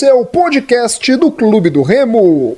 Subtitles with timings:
[0.00, 2.56] o seu podcast do Clube do Remo.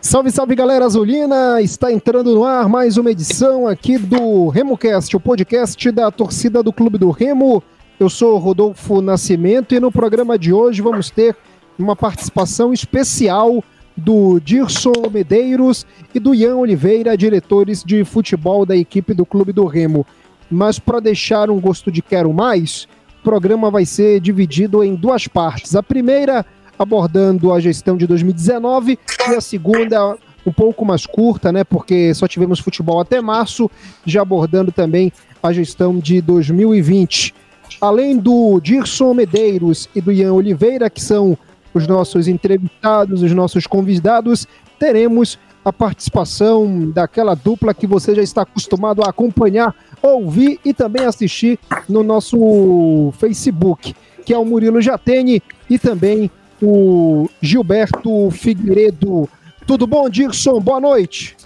[0.00, 1.60] Salve, salve galera azulina!
[1.60, 6.72] Está entrando no ar mais uma edição aqui do RemoCast, o podcast da torcida do
[6.72, 7.62] Clube do Remo.
[7.98, 11.36] Eu sou Rodolfo Nascimento e no programa de hoje vamos ter
[11.78, 13.62] uma participação especial
[13.98, 19.66] do Dirson Medeiros e do Ian Oliveira, diretores de futebol da equipe do Clube do
[19.66, 20.06] Remo.
[20.50, 22.86] Mas para deixar um gosto de quero mais,
[23.20, 25.74] o programa vai ser dividido em duas partes.
[25.74, 26.46] A primeira
[26.78, 28.98] abordando a gestão de 2019
[29.30, 31.64] e a segunda um pouco mais curta, né?
[31.64, 33.70] Porque só tivemos futebol até março,
[34.06, 35.12] já abordando também
[35.42, 37.34] a gestão de 2020.
[37.80, 41.36] Além do Dirson Medeiros e do Ian Oliveira, que são
[41.78, 44.46] os nossos entrevistados, os nossos convidados,
[44.78, 51.04] teremos a participação daquela dupla que você já está acostumado a acompanhar, ouvir e também
[51.04, 56.30] assistir no nosso Facebook, que é o Murilo Jatene e também
[56.62, 59.28] o Gilberto Figueiredo.
[59.66, 60.60] Tudo bom, Dirson?
[60.60, 61.36] Boa noite.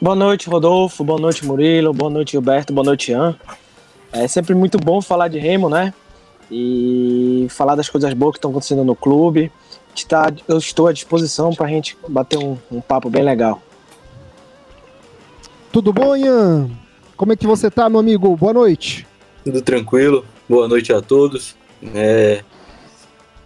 [0.00, 1.04] Boa noite, Rodolfo.
[1.04, 1.92] Boa noite, Murilo.
[1.92, 2.72] Boa noite, Gilberto.
[2.72, 3.36] Boa noite, Ian.
[4.12, 5.94] É sempre muito bom falar de Remo, né?
[6.50, 9.50] E falar das coisas boas que estão acontecendo no clube.
[10.08, 13.62] Tá, eu estou à disposição para a gente bater um, um, papo bem legal.
[15.72, 16.68] Tudo bom, Ian?
[17.16, 18.36] Como é que você tá, meu amigo?
[18.36, 19.06] Boa noite.
[19.44, 20.24] Tudo tranquilo.
[20.48, 21.54] Boa noite a todos.
[21.94, 22.42] É...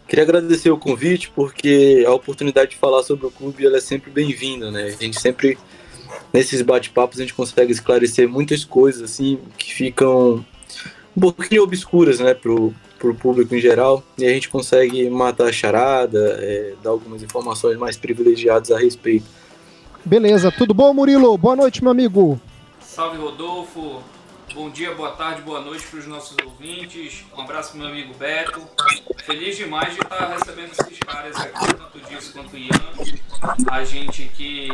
[0.06, 4.10] Queria agradecer o convite, porque a oportunidade de falar sobre o clube ela é sempre
[4.10, 4.84] bem-vinda, né?
[4.84, 5.58] A gente sempre,
[6.32, 10.42] nesses bate-papos, a gente consegue esclarecer muitas coisas, assim, que ficam
[11.14, 15.48] um pouquinho obscuras, né, pro, para o público em geral e a gente consegue matar
[15.48, 19.26] a charada, é, dar algumas informações mais privilegiadas a respeito.
[20.04, 21.36] Beleza, tudo bom, Murilo?
[21.38, 22.40] Boa noite, meu amigo.
[22.80, 24.02] Salve, Rodolfo.
[24.54, 27.24] Bom dia, boa tarde, boa noite para os nossos ouvintes.
[27.36, 28.60] Um abraço para meu amigo Beto.
[29.24, 33.70] Feliz demais de estar recebendo esses caras aqui, tanto disso quanto o Ian.
[33.70, 34.68] A gente que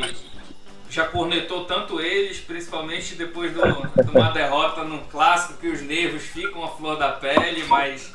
[0.89, 6.23] já cornetou tanto eles, principalmente depois do, de uma derrota no clássico, que os nervos
[6.23, 8.13] ficam à flor da pele, mas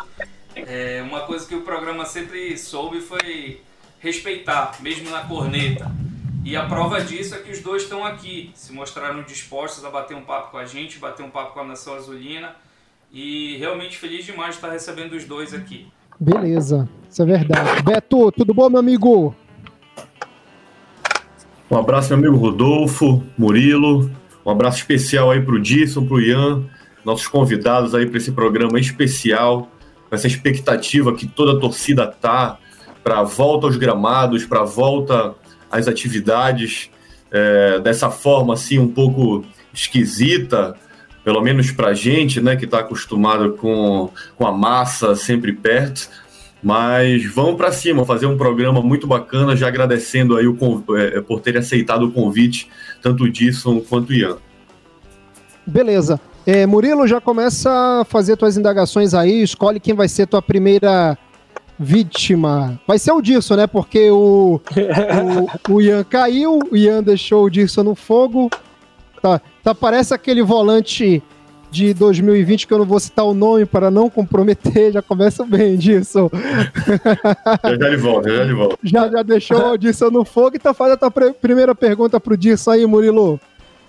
[0.55, 3.61] é, uma coisa que o programa sempre soube foi
[3.99, 5.91] respeitar, mesmo na corneta.
[6.43, 10.15] E a prova disso é que os dois estão aqui, se mostraram dispostos a bater
[10.15, 12.55] um papo com a gente, bater um papo com a Nação Azulina.
[13.11, 15.91] E realmente feliz demais de estar recebendo os dois aqui.
[16.19, 17.81] Beleza, isso é verdade.
[17.81, 19.35] Beto, tudo bom, meu amigo?
[21.71, 24.09] Um abraço, meu amigo Rodolfo, Murilo.
[24.43, 26.63] Um abraço especial aí para o Disson, para o Ian,
[27.05, 29.69] nossos convidados aí para esse programa especial,
[30.09, 32.57] com essa expectativa que toda a torcida tá
[33.03, 35.35] para a volta aos gramados, para a volta
[35.69, 36.89] às atividades,
[37.29, 40.75] é, dessa forma assim um pouco esquisita,
[41.23, 46.09] pelo menos para a gente, né, que está acostumado com, com a massa sempre perto.
[46.61, 50.57] Mas vamos para cima, fazer um programa muito bacana, já agradecendo aí o,
[50.97, 52.69] é, é, por ter aceitado o convite,
[53.01, 54.37] tanto o Disson quanto o Ian.
[55.65, 56.19] Beleza.
[56.45, 61.17] É, Murilo, já começa a fazer tuas indagações aí, escolhe quem vai ser tua primeira
[61.79, 62.79] vítima.
[62.85, 63.67] Vai ser o Dirson, né?
[63.67, 64.59] Porque o,
[65.69, 68.49] o, o Ian caiu, o Ian deixou o Dirson no fogo.
[69.21, 71.23] Tá, tá, parece aquele volante
[71.71, 75.77] de 2020, que eu não vou citar o nome para não comprometer, já começa bem
[75.77, 76.29] disso.
[77.63, 78.77] Já já de volta, já de volta.
[78.83, 82.71] Já, já deixou o Dirson no fogo, então faz a tua primeira pergunta pro Dirson
[82.71, 83.39] aí, Murilo.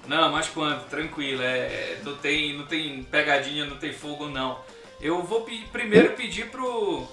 [0.06, 4.58] Não, mas quando, tranquilo, é, não, tem, não tem pegadinha, não tem fogo não.
[5.00, 7.04] Eu vou primeiro pedir pro,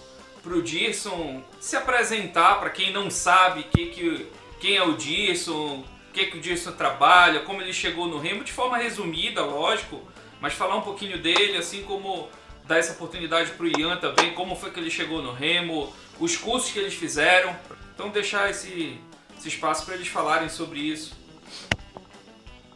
[0.42, 4.26] pro Dirson se apresentar para quem não sabe que, que,
[4.60, 8.44] quem é o Dirson, o que, que o Dirson trabalha, como ele chegou no Remo,
[8.44, 10.02] de forma resumida, lógico,
[10.42, 12.28] mas falar um pouquinho dele, assim como
[12.68, 16.36] dar essa oportunidade para o Ian também, como foi que ele chegou no Remo, os
[16.36, 17.56] cursos que eles fizeram.
[17.94, 19.00] Então deixar esse,
[19.38, 21.16] esse espaço para eles falarem sobre isso.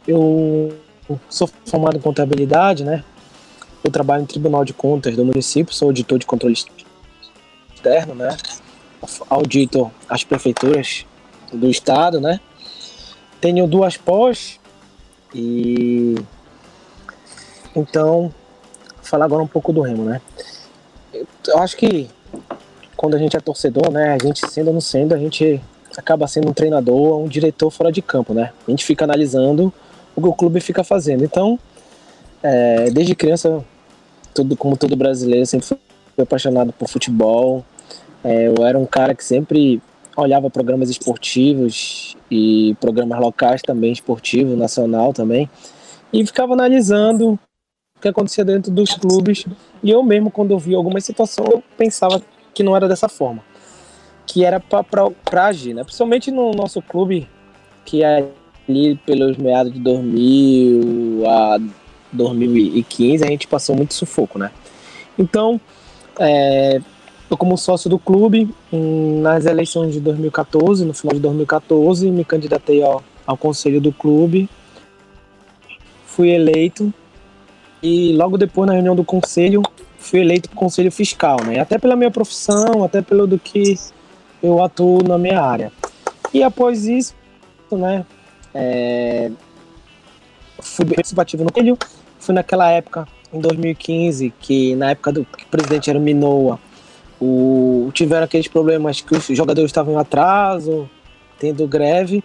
[0.06, 0.76] Eu
[1.28, 3.04] sou formado em contabilidade, né?
[3.84, 6.56] Eu trabalho no Tribunal de Contas do município, sou auditor de controle
[7.74, 8.36] externo, né?
[9.28, 11.04] Audito as prefeituras
[11.52, 12.40] do estado, né?
[13.40, 14.60] Tenho duas pós
[15.34, 16.14] e
[17.74, 18.32] então,
[19.02, 20.20] falar agora um pouco do Remo, né?
[21.46, 22.08] Eu acho que
[22.96, 25.60] quando a gente é torcedor, né, a gente sendo ou não sendo, a gente
[25.96, 28.52] acaba sendo um treinador um diretor fora de campo, né?
[28.66, 29.72] A gente fica analisando
[30.14, 31.24] o que o clube fica fazendo.
[31.24, 31.58] Então,
[32.42, 33.64] é, desde criança,
[34.34, 35.78] tudo como todo brasileiro, sempre fui
[36.18, 37.64] apaixonado por futebol.
[38.24, 39.82] É, eu era um cara que sempre
[40.16, 45.48] olhava programas esportivos e programas locais também, esportivo, nacional também,
[46.12, 47.38] e ficava analisando
[48.02, 49.46] que acontecia dentro dos clubes.
[49.82, 52.20] E eu mesmo, quando eu alguma situação, eu pensava
[52.52, 53.42] que não era dessa forma,
[54.26, 55.84] que era para agir, né?
[55.84, 57.28] Principalmente no nosso clube,
[57.84, 58.28] que é
[58.68, 61.58] ali pelos meados de 2000 a
[62.12, 64.50] 2015, a gente passou muito sufoco, né?
[65.18, 65.60] Então,
[66.18, 66.80] é,
[67.30, 72.82] eu como sócio do clube, nas eleições de 2014, no final de 2014, me candidatei
[72.82, 74.48] ao, ao conselho do clube,
[76.04, 76.92] fui eleito
[77.82, 79.62] e logo depois na reunião do conselho
[79.98, 81.58] fui eleito para o conselho fiscal, né?
[81.60, 83.76] Até pela minha profissão, até pelo do que
[84.42, 85.72] eu atuo na minha área.
[86.34, 87.14] E após isso,
[87.70, 88.04] né,
[88.54, 89.30] é,
[90.60, 91.78] fui participativo no conselho,
[92.18, 96.58] fui naquela época em 2015, que na época do que o presidente era o Minoa,
[97.20, 100.88] o, tiveram aqueles problemas que os jogadores estavam em atraso,
[101.38, 102.22] tendo greve.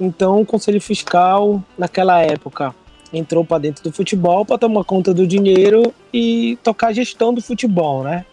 [0.00, 2.74] Então o Conselho Fiscal, naquela época,
[3.12, 7.40] entrou para dentro do futebol para tomar conta do dinheiro e tocar a gestão do
[7.40, 8.24] futebol, né?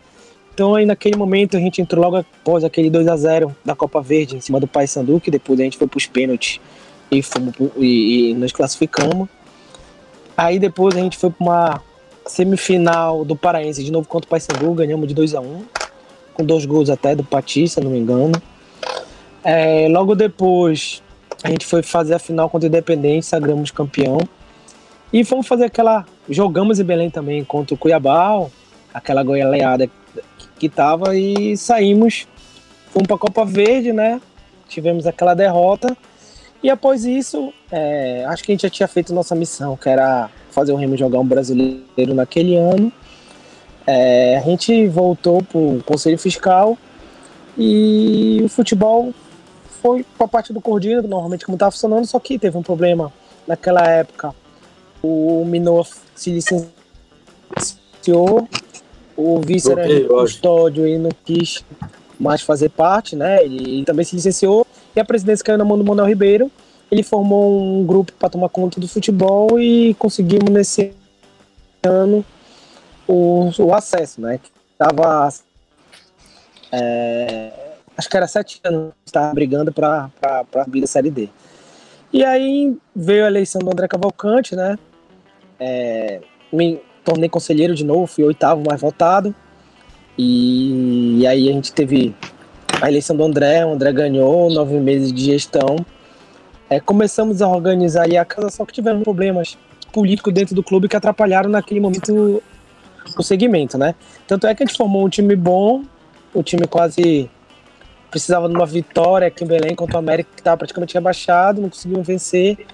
[0.54, 4.01] Então aí naquele momento a gente entrou logo após aquele 2 a 0 da Copa
[4.01, 6.60] Verde em cima do Paysandu, que depois a gente foi para os pênaltis
[7.12, 9.27] e, fomos, e, e nos classificamos.
[10.38, 11.81] Aí depois a gente foi para uma
[12.25, 15.63] semifinal do Paraense de novo contra o Paysandu, ganhamos de 2 a 1
[16.36, 18.33] com dois gols até do Pati, se não me engano.
[19.44, 21.01] É, logo depois
[21.44, 24.18] a gente foi fazer a final contra o Independente, sagramos campeão.
[25.16, 26.06] E fomos fazer aquela.
[26.28, 28.48] Jogamos em Belém também contra o Cuiabá,
[28.94, 29.90] aquela goialeada
[30.60, 32.28] que tava e saímos.
[32.92, 34.20] Fomos para Copa Verde, né?
[34.68, 35.96] Tivemos aquela derrota.
[36.62, 40.30] E após isso, é, acho que a gente já tinha feito nossa missão, que era
[40.52, 42.92] fazer o Remo jogar um brasileiro naquele ano.
[43.88, 46.78] É, a gente voltou para o Conselho Fiscal
[47.58, 49.14] e o futebol
[49.82, 53.14] foi para a parte do Cordino, normalmente como estava funcionando, só que teve um problema
[53.48, 54.36] naquela época.
[55.02, 56.70] O Minor se licenciou,
[59.16, 61.64] o vice era custódio e não quis
[62.20, 63.44] mais fazer parte, né?
[63.44, 64.66] Ele, ele, também se licenciou
[64.96, 66.52] e a presidência caiu na mão do Manuel Ribeiro.
[66.92, 70.94] Ele formou um grupo para tomar conta do futebol e conseguimos nesse
[71.84, 72.24] ano
[73.08, 74.40] o, o acesso, né?
[74.78, 75.30] Tava
[76.72, 77.52] é,
[77.98, 81.30] acho que era sete anos estava brigando para a vida Série D.
[82.12, 84.78] E aí veio a eleição do André Cavalcante, né?
[85.60, 86.22] É,
[86.52, 89.34] me tornei conselheiro de novo, fui oitavo mais votado.
[90.18, 92.16] E, e aí a gente teve
[92.81, 95.78] a eleição do André, o André ganhou, nove meses de gestão.
[96.69, 99.58] É, começamos a organizar a casa, só que tivemos problemas
[99.92, 102.41] políticos dentro do clube que atrapalharam naquele momento
[103.18, 103.94] o segmento, né?
[104.27, 105.84] Tanto é que a gente formou um time bom,
[106.34, 107.30] o time quase
[108.15, 111.69] precisava de uma vitória aqui em Belém contra o América, que estava praticamente rebaixado, não
[111.69, 112.65] conseguiu vencer.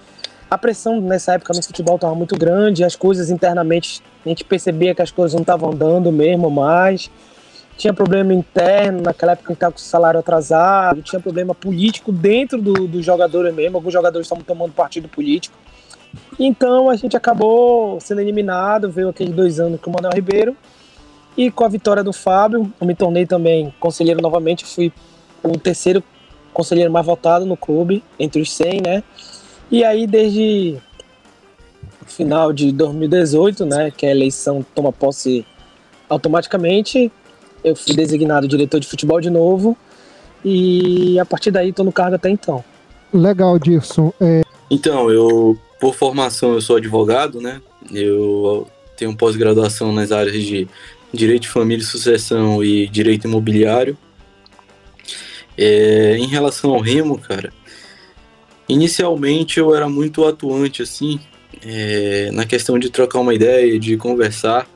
[0.48, 4.94] A pressão nessa época no futebol estava muito grande, as coisas internamente, a gente percebia
[4.94, 7.10] que as coisas não estavam andando mesmo mais.
[7.76, 12.12] Tinha problema interno, naquela época a gente estava com o salário atrasado, tinha problema político
[12.12, 15.58] dentro dos do jogadores mesmo, alguns jogadores estavam tomando partido político.
[16.40, 20.56] Então a gente acabou sendo eliminado, veio aqueles dois anos com o Manuel Ribeiro.
[21.36, 24.92] E com a vitória do Fábio, eu me tornei também conselheiro novamente, fui
[25.44, 26.04] o terceiro
[26.54, 29.04] conselheiro mais votado no clube, entre os 100, né?
[29.70, 30.78] E aí desde
[32.02, 35.46] o final de 2018, né, que a eleição toma posse
[36.10, 37.12] automaticamente,
[37.64, 39.78] eu fui designado diretor de futebol de novo
[40.44, 42.64] e a partir daí estou no cargo até então.
[43.14, 44.12] Legal, Dirson.
[44.20, 44.42] É...
[44.70, 47.60] Então, eu por formação eu sou advogado, né?
[47.92, 50.68] Eu tenho pós-graduação nas áreas de
[51.12, 53.98] Direito de Família e Sucessão e Direito Imobiliário.
[55.64, 57.54] É, em relação ao remo, cara,
[58.68, 61.20] inicialmente eu era muito atuante, assim,
[61.64, 64.68] é, na questão de trocar uma ideia, de conversar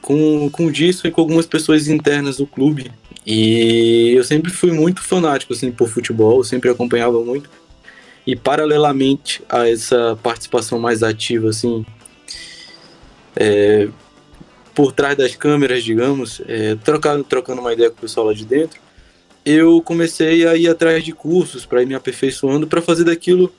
[0.00, 2.90] com, com disso e com algumas pessoas internas do clube.
[3.26, 7.50] E eu sempre fui muito fanático, assim, por futebol, sempre acompanhava muito.
[8.26, 11.84] E paralelamente a essa participação mais ativa, assim,
[13.36, 13.88] é,
[14.74, 18.46] por trás das câmeras, digamos, é, trocando, trocando uma ideia com o pessoal lá de
[18.46, 18.83] dentro,
[19.44, 23.52] eu comecei a ir atrás de cursos para ir me aperfeiçoando para fazer daquilo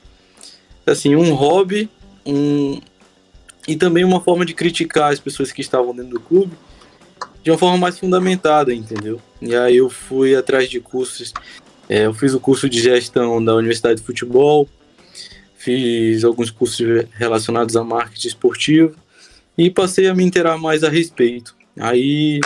[0.86, 1.88] assim um hobby,
[2.24, 2.80] um
[3.66, 6.52] e também uma forma de criticar as pessoas que estavam dentro do clube
[7.42, 9.20] de uma forma mais fundamentada, entendeu?
[9.40, 11.32] E aí eu fui atrás de cursos
[11.88, 14.68] é, eu fiz o curso de gestão da Universidade de Futebol,
[15.56, 18.96] fiz alguns cursos relacionados a marketing esportivo
[19.56, 21.56] e passei a me inteirar mais a respeito.
[21.78, 22.40] Aí,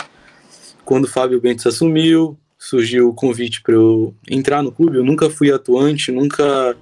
[0.85, 5.31] quando o Fábio Bentes assumiu, surgiu o convite para eu entrar no clube, eu nunca
[5.31, 6.75] fui atuante, nunca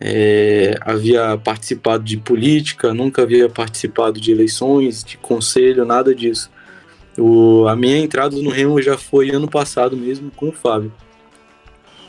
[0.00, 6.48] é, havia participado de política, nunca havia participado de eleições, de conselho, nada disso.
[7.18, 10.92] O, a minha entrada no Remo já foi ano passado mesmo com o Fábio.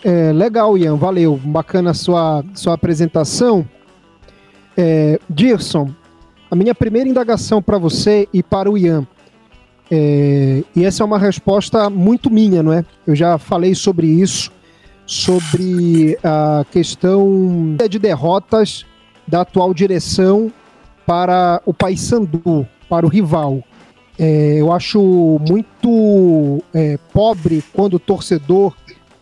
[0.03, 1.37] É, legal, Ian, valeu.
[1.43, 3.67] Bacana a sua, sua apresentação.
[4.77, 5.91] É, Dirson,
[6.51, 9.07] a minha primeira indagação para você e para o Ian.
[9.93, 12.85] É, e essa é uma resposta muito minha, não é?
[13.05, 14.49] Eu já falei sobre isso,
[15.05, 18.85] sobre a questão de derrotas
[19.27, 20.49] da atual direção
[21.05, 23.61] para o Paysandu, para o rival.
[24.17, 28.73] É, eu acho muito é, pobre quando o torcedor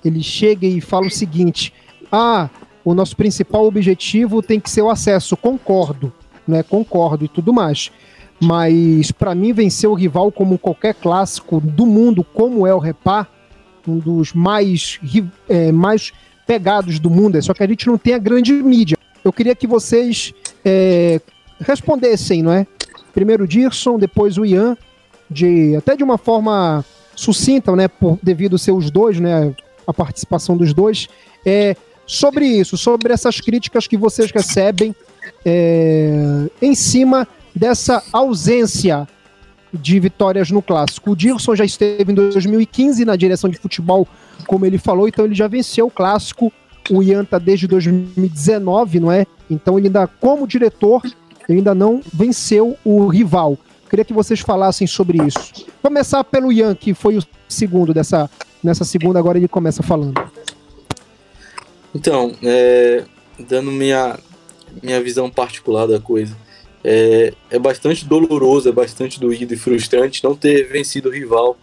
[0.06, 1.74] ele chega e fala o seguinte:
[2.12, 2.48] ah,
[2.86, 5.36] o nosso principal objetivo tem que ser o acesso.
[5.36, 6.14] Concordo,
[6.48, 6.62] né?
[6.62, 7.92] Concordo e tudo mais.
[8.40, 13.28] Mas para mim vencer o rival como qualquer clássico do mundo, como é o Repá,
[13.88, 15.00] um dos mais
[15.48, 16.12] é, mais
[16.48, 18.98] pegados do mundo, é só que a gente não tem a grande mídia.
[19.24, 21.20] Eu queria que vocês é,
[21.60, 22.66] respondessem, não é?
[23.14, 24.78] Primeiro o Dirson, depois o Ian,
[25.30, 26.84] de até de uma forma
[27.16, 29.54] sucinta, né, por devido ser os dois, né,
[29.86, 31.08] a participação dos dois,
[31.46, 31.76] é
[32.08, 34.96] sobre isso, sobre essas críticas que vocês recebem
[35.46, 39.08] é, em cima dessa ausência
[39.74, 41.12] de vitórias no clássico.
[41.12, 44.08] O Dirson já esteve em 2015 na direção de futebol,
[44.48, 46.52] como ele falou, então ele já venceu o clássico.
[46.90, 49.28] O Ian tá desde 2019, não é?
[49.50, 51.04] Então ele ainda, como diretor,
[51.48, 53.58] ainda não venceu o rival.
[53.90, 55.66] Queria que vocês falassem sobre isso.
[55.82, 58.30] Começar pelo Ian, que foi o segundo dessa.
[58.62, 60.22] Nessa segunda, agora ele começa falando.
[61.96, 63.06] Então, é,
[63.40, 64.20] dando minha,
[64.84, 66.36] minha visão particular da coisa.
[66.84, 71.58] É, é bastante doloroso, é bastante doído e frustrante não ter vencido o rival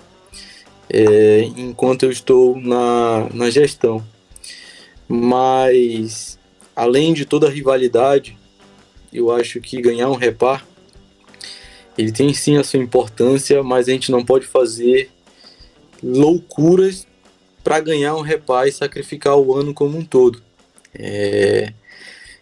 [0.90, 4.04] é, enquanto eu estou na, na gestão.
[5.08, 6.38] Mas,
[6.74, 8.36] além de toda a rivalidade,
[9.12, 10.66] eu acho que ganhar um repar,
[11.96, 15.10] ele tem sim a sua importância, mas a gente não pode fazer
[16.02, 17.06] loucuras
[17.64, 20.42] para ganhar um repar e sacrificar o ano como um todo.
[20.94, 21.72] É,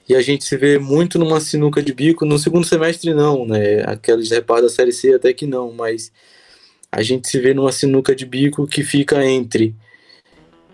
[0.08, 2.24] e a gente se vê muito numa sinuca de bico.
[2.24, 3.82] No segundo semestre, não, né?
[3.86, 6.12] Aqueles repar da Série C até que não, mas
[6.92, 9.74] a gente se vê numa sinuca de bico que fica entre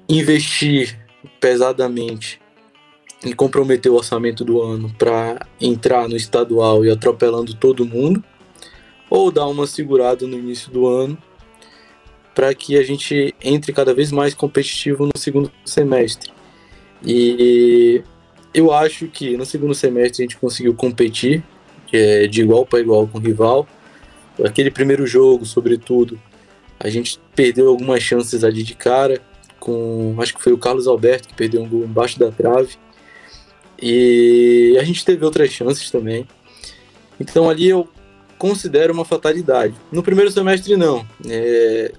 [0.09, 0.99] investir
[1.41, 2.41] pesadamente
[3.25, 8.25] e comprometer o orçamento do ano para entrar no estadual e atropelando todo mundo,
[9.09, 11.17] ou dar uma segurada no início do ano
[12.35, 16.33] para que a gente entre cada vez mais competitivo no segundo semestre.
[17.05, 18.03] E
[18.53, 21.43] eu acho que no segundo semestre a gente conseguiu competir
[21.93, 23.67] é, de igual para igual com o rival.
[24.45, 26.21] Aquele primeiro jogo, sobretudo,
[26.79, 29.21] a gente perdeu algumas chances ali de cara,
[29.59, 32.77] com acho que foi o Carlos Alberto que perdeu um gol embaixo da trave.
[33.81, 36.27] E a gente teve outras chances também.
[37.19, 37.89] Então ali eu
[38.39, 39.75] considero uma fatalidade.
[39.93, 41.07] No primeiro semestre não.
[41.29, 41.93] É...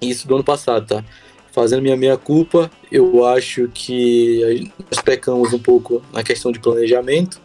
[0.00, 1.04] Isso do ano passado, tá?
[1.52, 7.40] Fazendo minha meia culpa, eu acho que nós pecamos um pouco na questão de planejamento.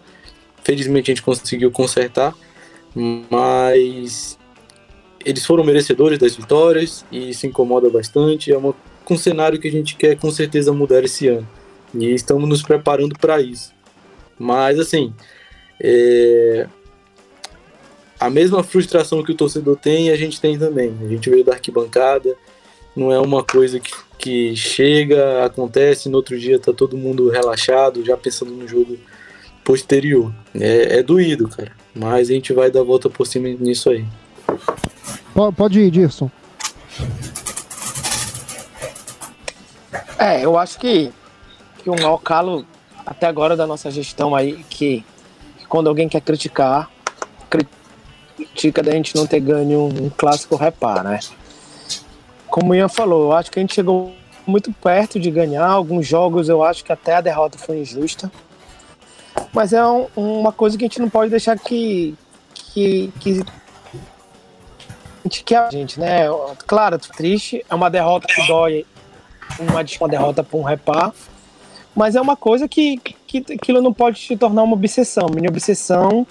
[0.63, 2.33] Felizmente a gente conseguiu consertar,
[3.29, 4.37] mas
[5.23, 8.51] eles foram merecedores das vitórias e isso incomoda bastante.
[8.51, 8.73] É uma,
[9.09, 11.47] um cenário que a gente quer com certeza mudar esse ano
[11.93, 13.73] e estamos nos preparando para isso.
[14.39, 15.13] Mas assim,
[15.81, 16.67] é,
[18.19, 20.95] a mesma frustração que o torcedor tem, a gente tem também.
[21.01, 22.35] A gente veio da arquibancada,
[22.97, 28.03] não é uma coisa que, que chega, acontece, no outro dia tá todo mundo relaxado,
[28.03, 28.97] já pensando no jogo
[29.63, 30.33] posterior.
[30.55, 31.71] É, é doído, cara.
[31.93, 34.03] Mas a gente vai dar a volta por cima nisso aí.
[35.55, 36.31] Pode ir, Dirson.
[40.17, 41.11] É, eu acho que,
[41.83, 42.65] que o maior calo
[43.05, 45.05] até agora da nossa gestão aí, que,
[45.59, 46.89] que quando alguém quer criticar,
[47.47, 51.19] critica da gente não ter ganho um, um clássico repar, né?
[52.49, 54.13] Como o Ian falou, eu acho que a gente chegou
[54.45, 55.67] muito perto de ganhar.
[55.67, 58.31] Alguns jogos eu acho que até a derrota foi injusta.
[59.53, 62.15] Mas é um, uma coisa que a gente não pode deixar que.
[62.53, 66.25] que, que a gente quer a gente, né?
[66.65, 68.85] Claro, triste, é uma derrota que dói,
[69.59, 71.13] uma, uma derrota para um repar,
[71.93, 75.27] mas é uma coisa que, que aquilo não pode se tornar uma obsessão.
[75.33, 76.25] Minha obsessão,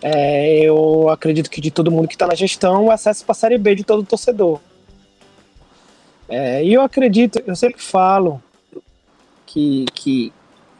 [0.00, 3.34] é, eu acredito que de todo mundo que está na gestão, o acesso para a
[3.34, 4.60] Série B de todo torcedor.
[6.28, 8.42] É, e eu acredito, eu sempre falo
[9.46, 10.32] que, que,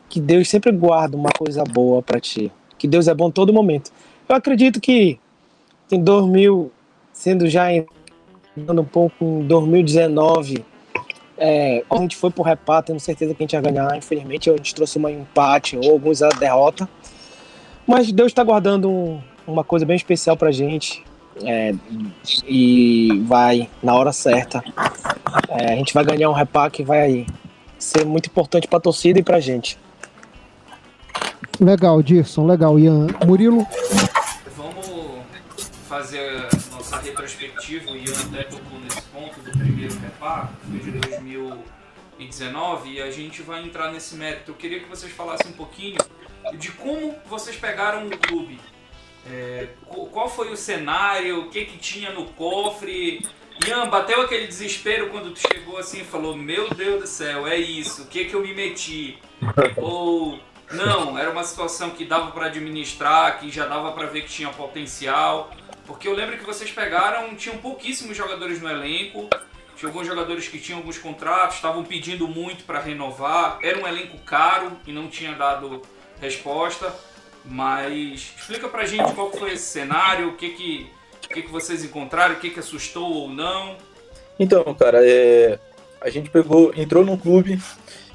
[0.08, 2.50] que Deus sempre guarda uma coisa boa para ti.
[2.78, 3.92] Que Deus é bom todo momento.
[4.28, 5.18] Eu acredito que
[5.90, 6.72] em 2000,
[7.12, 7.68] sendo já
[8.56, 10.64] entrando um pouco em 2019,
[11.37, 13.96] É, a gente foi pro repá, tendo certeza que a gente ia ganhar.
[13.96, 16.88] Infelizmente, a gente trouxe um empate ou alguns a derrota.
[17.87, 21.02] Mas Deus está guardando um, uma coisa bem especial pra gente.
[21.44, 21.74] É,
[22.46, 24.62] e vai na hora certa.
[25.48, 27.26] É, a gente vai ganhar um repá que vai
[27.78, 29.78] ser muito importante pra torcida e pra gente.
[31.60, 32.78] Legal, Dirson, legal.
[32.78, 33.66] Ian Murilo?
[34.56, 34.86] Vamos
[35.88, 37.90] fazer a nossa retrospectiva.
[37.90, 43.62] O Ian até tocou nesse ponto do primeiro foi de 2019, e a gente vai
[43.64, 44.52] entrar nesse mérito.
[44.52, 45.98] Eu queria que vocês falassem um pouquinho
[46.58, 48.58] de como vocês pegaram o clube.
[49.26, 49.69] É,
[50.11, 53.25] qual foi o cenário, o que, que tinha no cofre.
[53.67, 57.57] Ian, bateu aquele desespero quando tu chegou assim e falou: Meu Deus do céu, é
[57.57, 59.19] isso, o que, que eu me meti?
[59.76, 60.41] Ou
[60.73, 64.49] não, era uma situação que dava para administrar, que já dava para ver que tinha
[64.49, 65.50] potencial.
[65.87, 69.29] Porque eu lembro que vocês pegaram, tinham pouquíssimos jogadores no elenco,
[69.76, 73.59] tinha alguns jogadores que tinham alguns contratos, estavam pedindo muito para renovar.
[73.62, 75.83] Era um elenco caro e não tinha dado
[76.21, 76.95] resposta.
[77.44, 80.87] Mas explica pra gente qual foi esse cenário, o que que,
[81.25, 83.76] o que, que vocês encontraram, o que, que assustou ou não.
[84.38, 85.58] Então, cara, é,
[86.00, 87.61] a gente pegou, entrou num clube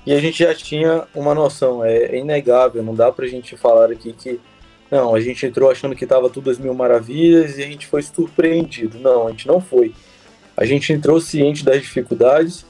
[0.05, 3.91] e a gente já tinha uma noção, é, é inegável, não dá pra gente falar
[3.91, 4.39] aqui que
[4.89, 8.01] não, a gente entrou achando que estava tudo as mil maravilhas e a gente foi
[8.01, 8.97] surpreendido.
[8.99, 9.93] Não, a gente não foi.
[10.55, 12.65] A gente entrou ciente das dificuldades.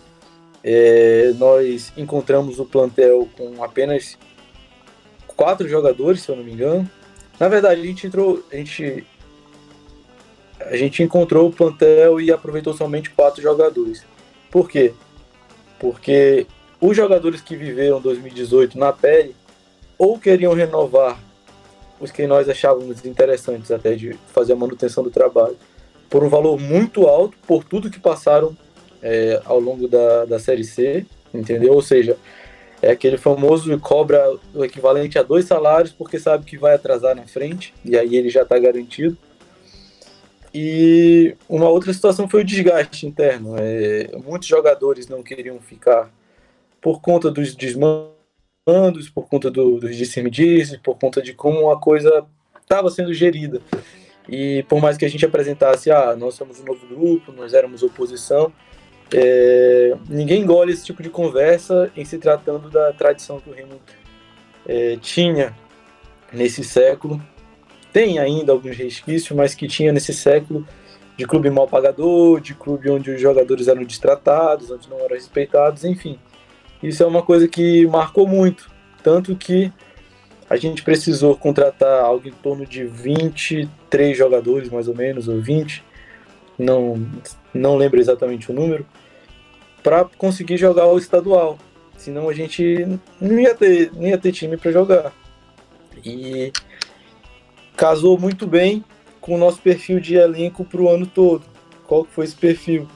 [0.63, 4.17] É, nós encontramos o plantel com apenas
[5.37, 6.89] quatro jogadores, se eu não me engano.
[7.39, 9.05] Na verdade, a gente entrou, a gente
[10.59, 14.03] a gente encontrou o plantel e aproveitou somente quatro jogadores.
[14.51, 14.93] Por quê?
[15.79, 16.47] Porque
[16.81, 19.35] os jogadores que viveram 2018 na pele
[19.97, 21.19] ou queriam renovar
[21.99, 25.57] os que nós achávamos interessantes até de fazer a manutenção do trabalho
[26.09, 28.55] por um valor muito alto por tudo que passaram
[29.01, 31.73] é, ao longo da, da Série C, entendeu?
[31.73, 32.17] Ou seja,
[32.81, 37.27] é aquele famoso cobra o equivalente a dois salários porque sabe que vai atrasar na
[37.27, 39.17] frente e aí ele já está garantido.
[40.53, 43.55] E uma outra situação foi o desgaste interno.
[43.57, 46.11] É, muitos jogadores não queriam ficar
[46.81, 52.25] por conta dos desmandos, por conta do, dos disse por conta de como a coisa
[52.61, 53.61] estava sendo gerida.
[54.29, 57.81] E por mais que a gente apresentasse, ah, nós somos um novo grupo, nós éramos
[57.81, 58.51] oposição,
[59.13, 63.79] é, ninguém engole esse tipo de conversa em se tratando da tradição que o Remo
[64.67, 65.55] é, tinha
[66.31, 67.21] nesse século.
[67.93, 70.67] Tem ainda alguns resquícios, mas que tinha nesse século
[71.17, 75.83] de clube mal pagador, de clube onde os jogadores eram destratados, onde não eram respeitados,
[75.83, 76.19] enfim.
[76.83, 78.69] Isso é uma coisa que marcou muito,
[79.01, 79.71] tanto que
[80.49, 85.83] a gente precisou contratar algo em torno de 23 jogadores, mais ou menos, ou 20,
[86.57, 87.05] não,
[87.53, 88.85] não lembro exatamente o número,
[89.83, 91.57] para conseguir jogar o estadual.
[91.95, 92.85] Senão a gente
[93.19, 95.13] não ia ter, não ia ter time para jogar.
[96.03, 96.51] E
[97.75, 98.83] casou muito bem
[99.19, 101.43] com o nosso perfil de elenco para o ano todo.
[101.85, 102.87] Qual foi esse perfil?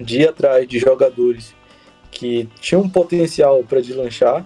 [0.00, 1.54] De atrás de jogadores
[2.10, 4.44] que tinham potencial para deslanchar,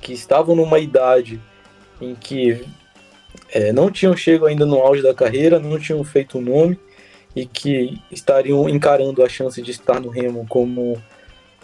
[0.00, 1.40] que estavam numa idade
[2.00, 2.64] em que
[3.50, 6.78] é, não tinham chegado ainda no auge da carreira, não tinham feito o nome
[7.36, 11.00] e que estariam encarando a chance de estar no Remo como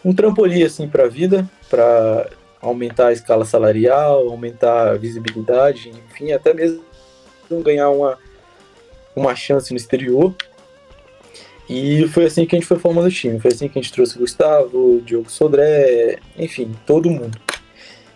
[0.04, 2.28] um trampolim assim para a vida, para
[2.60, 6.84] aumentar a escala salarial, aumentar a visibilidade, enfim, até mesmo
[7.64, 8.18] ganhar uma,
[9.16, 10.34] uma chance no exterior.
[11.68, 13.40] E foi assim que a gente foi formando o time.
[13.40, 17.38] Foi assim que a gente trouxe Gustavo, Diogo Sodré, enfim, todo mundo.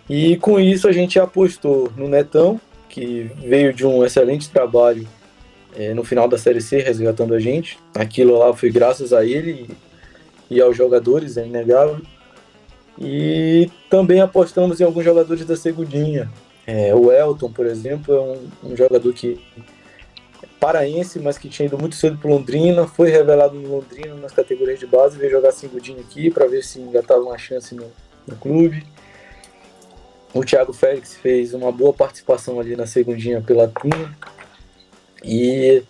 [0.08, 5.06] E com isso a gente apostou no Netão, que veio de um excelente trabalho
[5.76, 7.78] é, no final da Série C, resgatando a gente.
[7.94, 9.68] Aquilo lá foi graças a ele
[10.50, 12.00] e, e aos jogadores, é inegável.
[12.98, 16.30] E também apostamos em alguns jogadores da Segundinha.
[16.66, 19.38] É, o Elton, por exemplo, é um, um jogador que
[20.58, 24.78] paraense, mas que tinha ido muito cedo para Londrina, foi revelado no Londrina nas categorias
[24.78, 27.86] de base, veio jogar segundinho aqui para ver se engatava uma chance no,
[28.26, 28.84] no, clube.
[30.34, 34.14] O Thiago Félix fez uma boa participação ali na segundinha pela turma.
[35.26, 35.82] E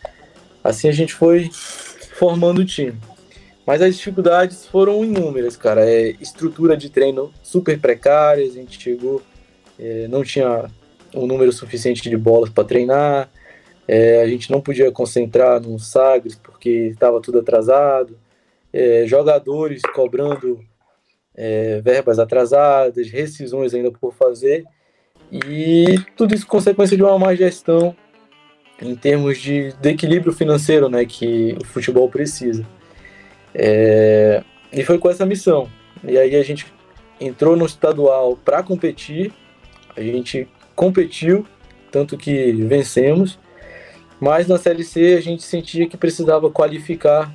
[0.64, 1.50] assim a gente foi
[2.14, 2.98] formando o time.
[3.66, 5.88] Mas as dificuldades foram inúmeras, cara.
[5.88, 9.20] É estrutura de treino super precária, a gente chegou,
[9.78, 10.70] é, não tinha
[11.14, 13.28] um número suficiente de bolas para treinar,
[13.88, 18.18] é, a gente não podia concentrar no Sagres porque estava tudo atrasado.
[18.72, 20.60] É, jogadores cobrando
[21.34, 24.64] é, verbas atrasadas, rescisões ainda por fazer.
[25.32, 27.96] E tudo isso consequência de uma má gestão
[28.80, 32.64] em termos de, de equilíbrio financeiro né, que o futebol precisa.
[33.54, 35.68] É, e foi com essa missão.
[36.04, 36.66] E aí a gente
[37.20, 39.32] entrou no estadual para competir,
[39.96, 41.46] a gente competiu,
[41.90, 43.38] tanto que vencemos,
[44.20, 47.32] mas na Série C a gente sentia que precisava qualificar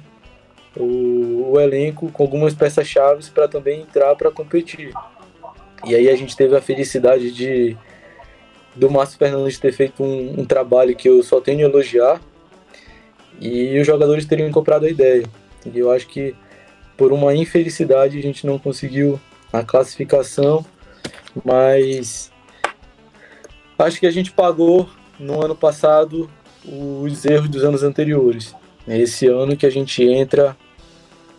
[0.75, 4.93] o, o elenco com algumas peças-chave para também entrar para competir.
[5.85, 7.75] E aí a gente teve a felicidade de
[8.75, 12.21] do Márcio Fernandes ter feito um, um trabalho que eu só tenho a elogiar
[13.39, 15.25] e os jogadores teriam comprado a ideia.
[15.65, 16.35] E eu acho que
[16.95, 19.19] por uma infelicidade a gente não conseguiu
[19.51, 20.65] a classificação,
[21.43, 22.31] mas
[23.77, 24.87] acho que a gente pagou
[25.19, 26.29] no ano passado
[26.65, 28.55] os erros dos anos anteriores.
[28.87, 30.55] É esse ano que a gente entra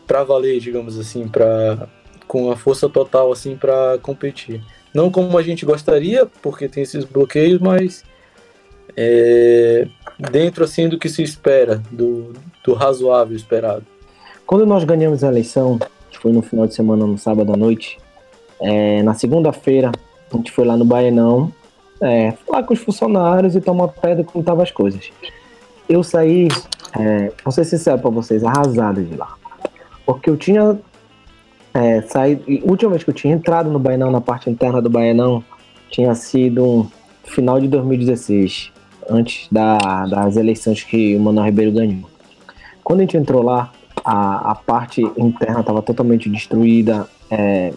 [0.06, 1.88] para valer, digamos assim, para
[2.26, 4.62] com a força total assim para competir.
[4.94, 8.04] Não como a gente gostaria, porque tem esses bloqueios, mas
[8.96, 9.86] é,
[10.30, 12.32] dentro assim do que se espera, do,
[12.64, 13.84] do razoável esperado.
[14.46, 15.78] Quando nós ganhamos a eleição,
[16.10, 17.98] que foi no final de semana, no sábado à noite,
[18.60, 19.90] é, na segunda-feira,
[20.30, 21.52] a gente foi lá no Baianão,
[22.00, 25.10] é, falar com os funcionários e tomar pedra como estavam as coisas.
[25.88, 26.48] Eu saí,
[26.98, 29.34] é, vou ser sincero para vocês, arrasado de lá.
[30.04, 30.78] Porque eu tinha
[31.74, 32.02] é,
[32.64, 35.42] última vez que eu tinha entrado no Baianão, na parte interna do Baianão,
[35.90, 36.88] tinha sido um
[37.24, 38.70] final de 2016,
[39.08, 42.10] antes da, das eleições que o Manuel Ribeiro ganhou.
[42.84, 43.72] Quando a gente entrou lá,
[44.04, 47.72] a, a parte interna estava totalmente destruída, é,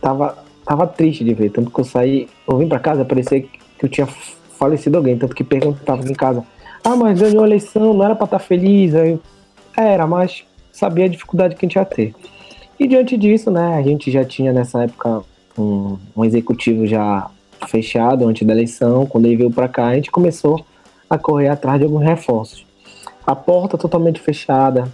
[0.00, 3.50] tava, tava triste de ver, tanto que eu saí, eu vim para casa, parecia que
[3.84, 6.44] eu tinha falecido alguém, tanto que perguntava em casa,
[6.84, 9.18] ah, mas ganhou a eleição, não era para estar tá feliz, aí,
[9.76, 12.14] era, mas sabia a dificuldade que a gente ia ter.
[12.82, 15.22] E diante disso, né, a gente já tinha nessa época
[15.56, 17.30] um, um executivo já
[17.68, 20.66] fechado antes da eleição, quando ele veio para cá, a gente começou
[21.08, 22.66] a correr atrás de alguns reforços.
[23.24, 24.92] A porta totalmente fechada,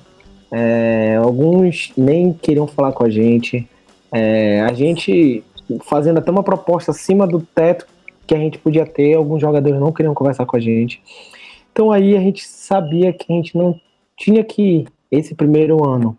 [0.52, 3.66] é, alguns nem queriam falar com a gente,
[4.12, 5.42] é, a gente
[5.86, 7.86] fazendo até uma proposta acima do teto
[8.26, 11.00] que a gente podia ter, alguns jogadores não queriam conversar com a gente.
[11.72, 13.80] Então aí a gente sabia que a gente não
[14.14, 16.18] tinha que, esse primeiro ano,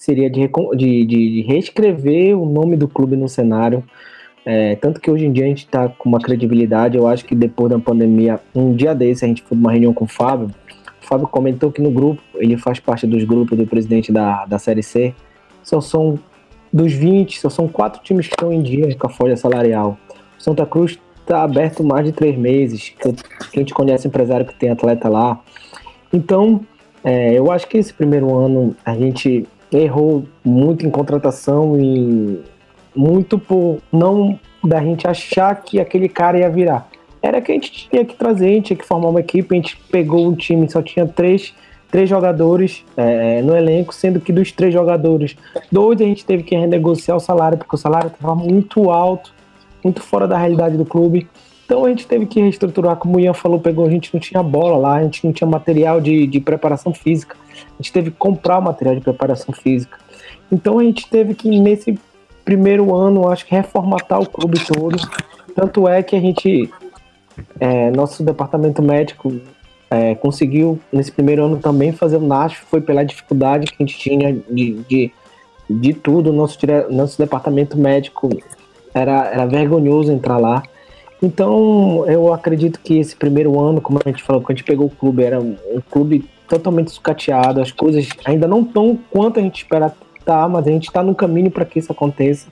[0.00, 3.84] seria de, de, de reescrever o nome do clube no cenário,
[4.46, 6.96] é, tanto que hoje em dia a gente está com uma credibilidade.
[6.96, 10.06] Eu acho que depois da pandemia, um dia desse, a gente foi uma reunião com
[10.06, 10.50] o Fábio.
[11.02, 14.58] O Fábio comentou que no grupo, ele faz parte dos grupos do presidente da, da
[14.58, 15.14] Série C.
[15.62, 16.18] Só são
[16.72, 19.98] dos 20, só são quatro times que estão em dia com a folha salarial.
[20.38, 22.94] Santa Cruz está aberto mais de três meses.
[22.98, 25.38] Que, a gente conhece empresário que tem atleta lá.
[26.10, 26.62] Então,
[27.04, 32.40] é, eu acho que esse primeiro ano a gente errou muito em contratação e
[32.94, 36.88] muito por não da gente achar que aquele cara ia virar.
[37.22, 39.56] Era que a gente tinha que trazer, a gente tinha que formar uma equipe, a
[39.56, 41.54] gente pegou um time, só tinha três,
[41.90, 45.36] três jogadores é, no elenco, sendo que dos três jogadores,
[45.70, 49.34] dois a gente teve que renegociar o salário, porque o salário estava muito alto,
[49.84, 51.28] muito fora da realidade do clube.
[51.64, 54.42] Então a gente teve que reestruturar, como o Ian falou, pegou, a gente não tinha
[54.42, 58.16] bola lá, a gente não tinha material de, de preparação física, a gente teve que
[58.16, 59.98] comprar material de preparação física.
[60.50, 61.98] Então a gente teve que, nesse
[62.44, 64.96] primeiro ano, acho que reformatar o clube todo.
[65.54, 66.70] Tanto é que a gente,
[67.58, 69.32] é, nosso departamento médico
[69.90, 73.98] é, conseguiu, nesse primeiro ano também, fazer o NASF, foi pela dificuldade que a gente
[73.98, 75.12] tinha de, de,
[75.68, 76.32] de tudo.
[76.32, 76.58] Nosso,
[76.90, 78.30] nosso departamento médico
[78.94, 80.62] era, era vergonhoso entrar lá.
[81.22, 84.86] Então, eu acredito que esse primeiro ano, como a gente falou, quando a gente pegou
[84.86, 85.56] o clube, era um
[85.90, 90.70] clube totalmente sucateado, as coisas ainda não estão quanto a gente espera tá, mas a
[90.70, 92.48] gente está no caminho para que isso aconteça.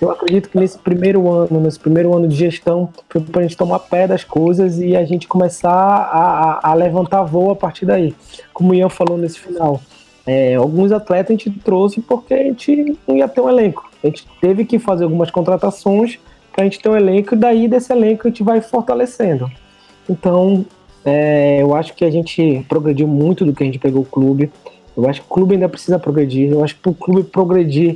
[0.00, 3.56] Eu acredito que nesse primeiro ano, nesse primeiro ano de gestão, foi para a gente
[3.56, 7.84] tomar pé das coisas e a gente começar a, a, a levantar voo a partir
[7.84, 8.14] daí.
[8.52, 9.80] Como o Ian falou nesse final,
[10.24, 13.90] é, alguns atletas a gente trouxe porque a gente não ia ter um elenco.
[14.02, 16.18] A gente teve que fazer algumas contratações
[16.52, 19.50] para a gente ter um elenco e daí desse elenco a gente vai fortalecendo.
[20.08, 20.64] Então,
[21.06, 24.50] é, eu acho que a gente progrediu muito do que a gente pegou o clube.
[24.96, 26.50] Eu acho que o clube ainda precisa progredir.
[26.50, 27.94] Eu acho que o clube progredir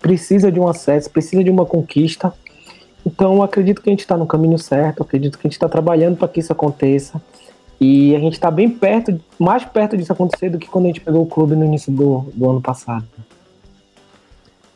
[0.00, 2.32] precisa de um acesso, precisa de uma conquista.
[3.04, 5.02] Então, acredito que a gente está no caminho certo.
[5.02, 7.20] Acredito que a gente está trabalhando para que isso aconteça.
[7.78, 11.02] E a gente está bem perto, mais perto disso acontecer do que quando a gente
[11.02, 13.04] pegou o clube no início do, do ano passado.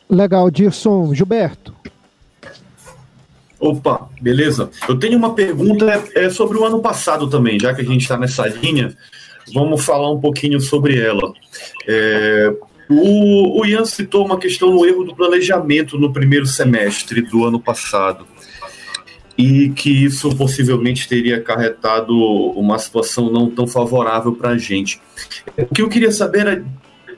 [0.06, 1.14] Legal, Dirson.
[1.14, 1.74] Gilberto.
[3.60, 4.70] Opa, beleza.
[4.88, 8.16] Eu tenho uma pergunta é, sobre o ano passado também, já que a gente está
[8.16, 8.96] nessa linha
[9.52, 11.32] vamos falar um pouquinho sobre ela.
[11.86, 12.52] É,
[12.88, 17.60] o, o Ian citou uma questão no erro do planejamento no primeiro semestre do ano
[17.60, 18.26] passado
[19.36, 25.00] e que isso possivelmente teria acarretado uma situação não tão favorável para a gente.
[25.56, 26.62] O que eu queria saber é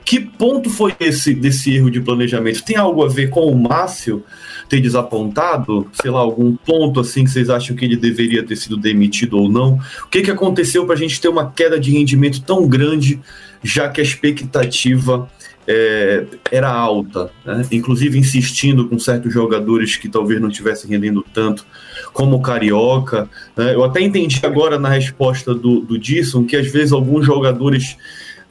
[0.05, 2.63] Que ponto foi esse desse erro de planejamento?
[2.63, 4.23] Tem algo a ver com o Márcio
[4.69, 5.87] ter desapontado?
[5.93, 9.49] Sei lá, algum ponto assim que vocês acham que ele deveria ter sido demitido ou
[9.49, 9.79] não?
[10.05, 13.19] O que, que aconteceu para a gente ter uma queda de rendimento tão grande,
[13.63, 15.29] já que a expectativa
[15.67, 17.65] é, era alta, né?
[17.71, 21.65] inclusive insistindo com certos jogadores que talvez não estivessem rendendo tanto,
[22.11, 23.29] como o Carioca.
[23.55, 23.73] Né?
[23.73, 27.97] Eu até entendi agora na resposta do, do Disson que às vezes alguns jogadores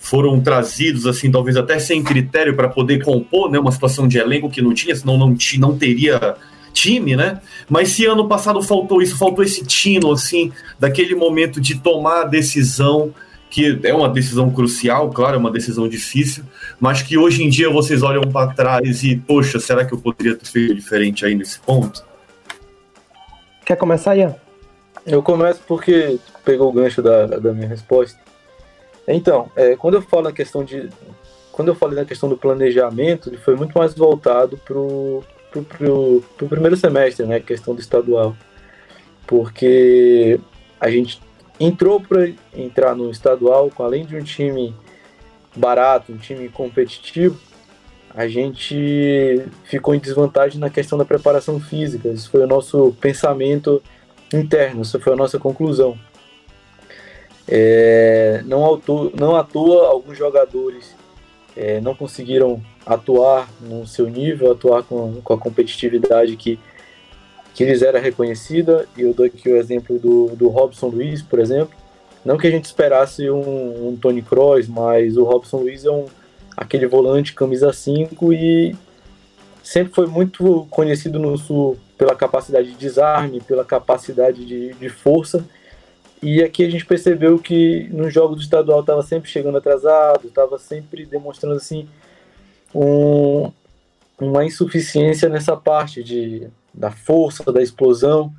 [0.03, 3.57] foram trazidos, assim, talvez até sem critério para poder compor né?
[3.57, 6.35] uma situação de elenco que não tinha, senão não, não teria
[6.73, 7.41] time, né?
[7.71, 12.25] Mas se ano passado faltou isso, faltou esse tino, assim, daquele momento de tomar a
[12.25, 13.15] decisão
[13.49, 16.43] que é uma decisão crucial, claro, é uma decisão difícil,
[16.81, 20.35] mas que hoje em dia vocês olham para trás e, poxa, será que eu poderia
[20.35, 22.03] ter feito diferente aí nesse ponto?
[23.65, 24.35] Quer começar, Ian?
[25.07, 28.19] Eu começo porque pegou o gancho da, da minha resposta.
[29.07, 30.89] Então, é, quando eu falo na questão de.
[31.51, 35.63] Quando eu falei na questão do planejamento, ele foi muito mais voltado para o pro,
[35.63, 37.39] pro, pro primeiro semestre, né?
[37.39, 38.35] Questão do estadual.
[39.27, 40.41] Porque
[40.81, 41.21] a gente
[41.61, 44.75] entrou para entrar no estadual com além de um time
[45.55, 47.39] barato, um time competitivo,
[48.15, 52.09] a gente ficou em desvantagem na questão da preparação física.
[52.09, 53.83] Isso foi o nosso pensamento
[54.33, 55.99] interno, essa foi a nossa conclusão.
[57.49, 60.95] É, não, auto, não à toa, alguns jogadores
[61.57, 66.59] é, não conseguiram atuar no seu nível, atuar com, com a competitividade que
[67.55, 71.39] que lhes era reconhecida, e eu dou aqui o exemplo do, do Robson Luiz, por
[71.39, 71.75] exemplo.
[72.25, 76.07] Não que a gente esperasse um, um Tony Kroos, mas o Robson Luiz é um,
[76.57, 78.77] aquele volante camisa 5 e
[79.63, 85.45] sempre foi muito conhecido no Sul pela capacidade de desarme, pela capacidade de, de força.
[86.23, 90.57] E aqui a gente percebeu que nos jogos do estadual estava sempre chegando atrasado, estava
[90.59, 91.89] sempre demonstrando assim
[92.73, 93.51] um,
[94.21, 98.33] uma insuficiência nessa parte de da força, da explosão.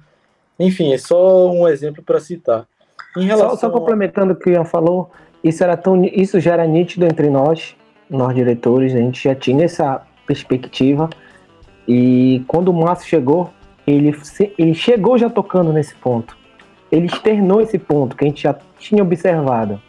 [0.60, 2.66] Enfim, é só um exemplo para citar.
[3.18, 5.12] Em relação só, só complementando o que o Ian falou,
[5.44, 7.76] isso, era tão, isso já era nítido entre nós,
[8.10, 11.10] nós diretores, a gente já tinha essa perspectiva.
[11.88, 13.54] E quando o Márcio chegou,
[13.86, 14.16] ele,
[14.58, 16.36] ele chegou já tocando nesse ponto.
[16.94, 19.82] Ele externou esse ponto que a gente já tinha observado.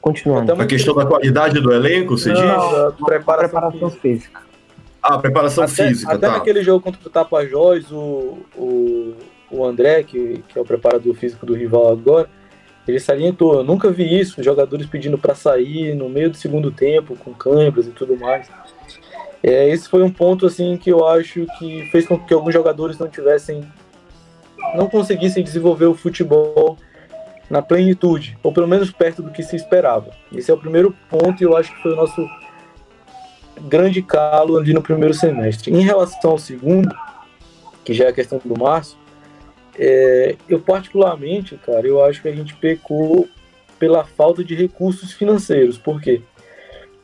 [0.00, 0.52] Continuando.
[0.52, 3.04] A questão da qualidade do elenco, você Não, diz?
[3.04, 4.00] Preparação, preparação física.
[4.00, 4.42] física.
[5.02, 6.34] Ah, preparação até, física, até tá.
[6.34, 9.14] naquele jogo contra o Tapajós, o, o,
[9.50, 12.28] o André, que, que é o preparador físico do rival agora,
[12.86, 17.16] ele salientou, eu nunca vi isso, jogadores pedindo para sair no meio do segundo tempo,
[17.16, 18.48] com câimbras e tudo mais.
[19.42, 22.96] É, esse foi um ponto assim que eu acho que fez com que alguns jogadores
[22.96, 23.62] não tivessem,
[24.74, 26.76] não conseguissem desenvolver o futebol
[27.50, 30.10] na plenitude, ou pelo menos perto do que se esperava.
[30.32, 32.26] Esse é o primeiro ponto e eu acho que foi o nosso
[33.60, 35.72] grande calo ali no primeiro semestre.
[35.72, 36.94] Em relação ao segundo,
[37.84, 38.96] que já é a questão do Márcio,
[39.78, 43.28] é, eu particularmente, cara, eu acho que a gente pecou
[43.78, 45.76] pela falta de recursos financeiros.
[45.76, 46.22] Por quê?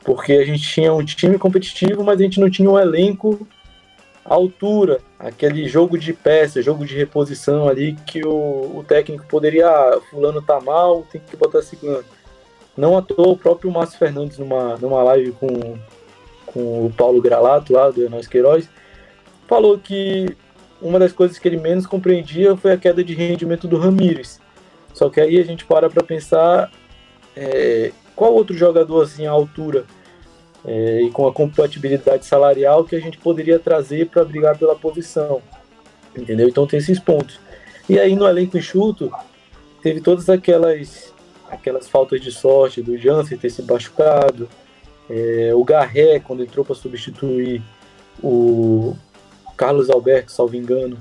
[0.04, 3.46] Porque a gente tinha um time competitivo, mas a gente não tinha um elenco
[4.34, 10.00] altura, aquele jogo de peça, jogo de reposição ali que o, o técnico poderia, ah,
[10.10, 12.04] fulano tá mal, tem que botar ciclano.
[12.76, 15.78] Não à toa o próprio Márcio Fernandes numa, numa live com,
[16.46, 18.68] com o Paulo Gralato lá do Enos Queiroz,
[19.48, 20.36] falou que
[20.80, 24.40] uma das coisas que ele menos compreendia foi a queda de rendimento do Ramires.
[24.94, 26.70] Só que aí a gente para para pensar
[27.36, 29.84] é, qual outro jogador assim à altura
[30.68, 35.40] é, e com a compatibilidade salarial que a gente poderia trazer para brigar pela posição,
[36.14, 36.46] entendeu?
[36.46, 37.40] Então tem esses pontos.
[37.88, 39.10] E aí no elenco enxuto
[39.82, 41.14] teve todas aquelas
[41.50, 44.46] aquelas faltas de sorte do Jansen ter se machucado,
[45.08, 47.62] é, o Garré, quando entrou para substituir
[48.22, 48.94] o
[49.56, 50.98] Carlos Alberto, salvo engano,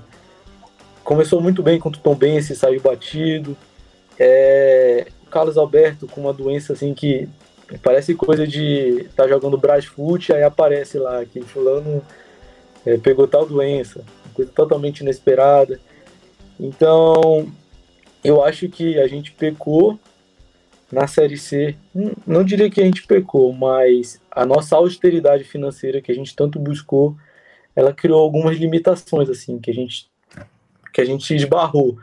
[1.03, 3.57] começou muito bem contra o Tom Bense, saiu batido.
[4.17, 7.27] É, o Carlos Alberto com uma doença assim que
[7.81, 12.01] parece coisa de tá jogando Brasfoot, aí aparece lá que fulano
[12.85, 14.03] é, pegou tal doença,
[14.33, 15.79] coisa totalmente inesperada.
[16.59, 17.51] Então,
[18.23, 19.99] eu acho que a gente pecou
[20.91, 21.75] na Série C,
[22.25, 26.57] não diria que a gente pecou, mas a nossa austeridade financeira que a gente tanto
[26.57, 27.15] buscou,
[27.75, 30.09] ela criou algumas limitações assim que a gente
[30.93, 31.97] que a gente esbarrou.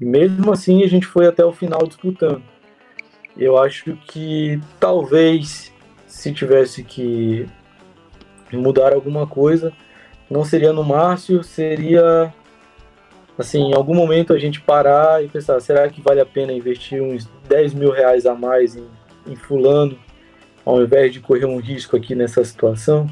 [0.00, 2.42] E mesmo assim a gente foi até o final disputando.
[3.36, 5.72] Eu acho que talvez
[6.06, 7.46] se tivesse que
[8.52, 9.72] mudar alguma coisa,
[10.28, 12.32] não seria no Márcio, seria
[13.38, 17.02] assim, em algum momento a gente parar e pensar, será que vale a pena investir
[17.02, 18.86] uns 10 mil reais a mais em,
[19.26, 19.98] em fulano,
[20.64, 23.06] ao invés de correr um risco aqui nessa situação,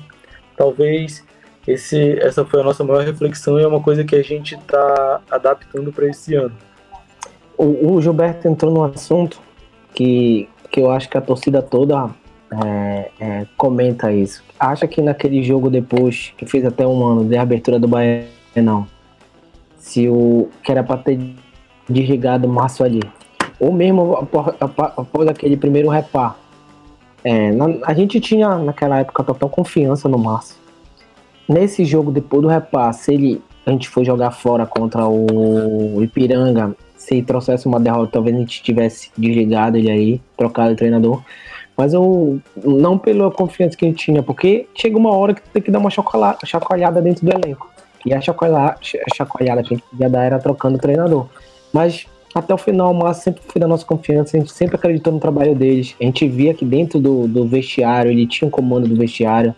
[0.57, 1.25] talvez
[1.67, 5.21] esse, essa foi a nossa maior reflexão e é uma coisa que a gente está
[5.31, 6.57] adaptando para esse ano.
[7.57, 9.41] O, o, Gilberto entrou num assunto
[9.95, 12.11] que, que eu acho que a torcida toda
[12.51, 14.43] é, é, comenta isso.
[14.59, 18.87] Acha que naquele jogo depois, que fez até um ano de abertura do Bahia, não.
[19.79, 21.19] Se o que era para ter
[21.89, 23.03] desligado o Márcio ali.
[23.59, 26.37] Ou mesmo após, aquele primeiro repar.
[27.25, 30.57] É, na, a gente tinha naquela época total confiança no Márcio.
[31.49, 36.77] Nesse jogo, depois do repasse, ele, a gente foi jogar fora contra o Ipiranga,
[37.09, 41.23] se trouxesse uma derrota, talvez a gente tivesse desligado ele aí, trocado o treinador.
[41.77, 45.63] Mas eu, não pela confiança que a gente tinha, porque chega uma hora que tem
[45.63, 47.71] que dar uma chacoalhada dentro do elenco.
[48.05, 51.29] E a chacoalhada, a que a gente podia dar era trocando o treinador.
[51.73, 55.13] Mas até o final, o Márcio sempre foi da nossa confiança, a gente sempre acreditou
[55.13, 55.95] no trabalho deles.
[56.01, 59.55] A gente via que dentro do, do vestiário, ele tinha um comando do vestiário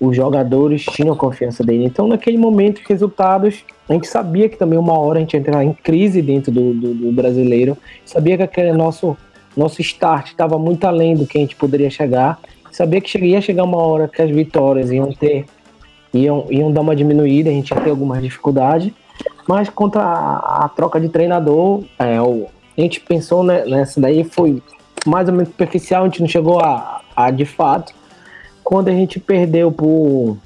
[0.00, 1.84] os jogadores tinham confiança dele.
[1.84, 5.62] Então, naquele momento, resultados, a gente sabia que também uma hora a gente ia entrar
[5.62, 9.14] em crise dentro do, do, do brasileiro, sabia que aquele nosso,
[9.54, 12.40] nosso start estava muito além do que a gente poderia chegar,
[12.72, 15.44] sabia que ia chegar uma hora que as vitórias iam ter,
[16.14, 18.90] iam, iam dar uma diminuída, a gente ia ter algumas dificuldades,
[19.46, 24.62] mas contra a, a troca de treinador, é, a gente pensou né, nessa daí, foi
[25.06, 27.92] mais ou menos superficial, a gente não chegou a, a de fato,
[28.62, 30.36] quando a gente perdeu pro,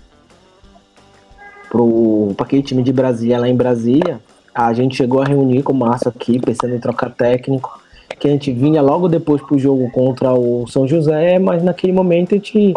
[1.68, 4.20] pro, pra aquele time de Brasília, lá em Brasília,
[4.54, 7.80] a gente chegou a reunir com o Márcio aqui, pensando em trocar técnico,
[8.18, 12.34] que a gente vinha logo depois pro jogo contra o São José, mas naquele momento
[12.34, 12.72] a gente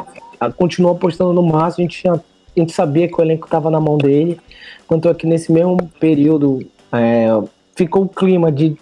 [0.58, 3.80] continuou apostando no Márcio, a gente, tinha, a gente sabia que o elenco estava na
[3.80, 4.40] mão dele,
[4.88, 7.28] quanto é que nesse mesmo período é,
[7.76, 8.76] ficou o clima de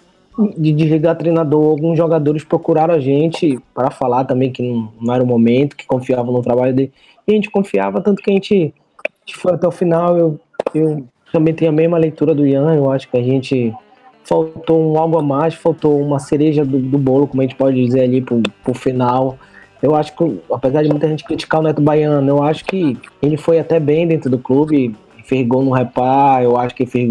[0.56, 5.26] de desligar treinador, alguns jogadores procuraram a gente para falar também que não, era o
[5.26, 6.92] momento, que confiavam no trabalho dele.
[7.26, 10.16] E a gente confiava, tanto que a gente, a gente foi até o final.
[10.16, 10.40] Eu,
[10.74, 13.74] eu também tenho a mesma leitura do Ian, eu acho que a gente
[14.24, 17.82] faltou um algo a mais, faltou uma cereja do, do bolo, como a gente pode
[17.82, 19.38] dizer ali, pro, pro final.
[19.82, 23.36] Eu acho que, apesar de muita gente criticar o Neto Baiano, eu acho que ele
[23.36, 24.94] foi até bem dentro do clube,
[25.26, 27.10] fez gol no repar, eu acho que fez.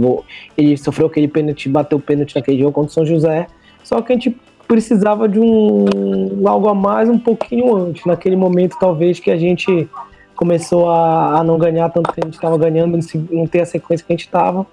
[0.57, 3.47] Ele sofreu aquele pênalti, bateu o pênalti naquele jogo contra o São José.
[3.83, 4.35] Só que a gente
[4.67, 8.05] precisava de um algo a mais um pouquinho antes.
[8.05, 9.87] Naquele momento, talvez, que a gente
[10.35, 12.97] começou a, a não ganhar tanto que a gente estava ganhando,
[13.31, 14.65] não ter a sequência que a gente estava.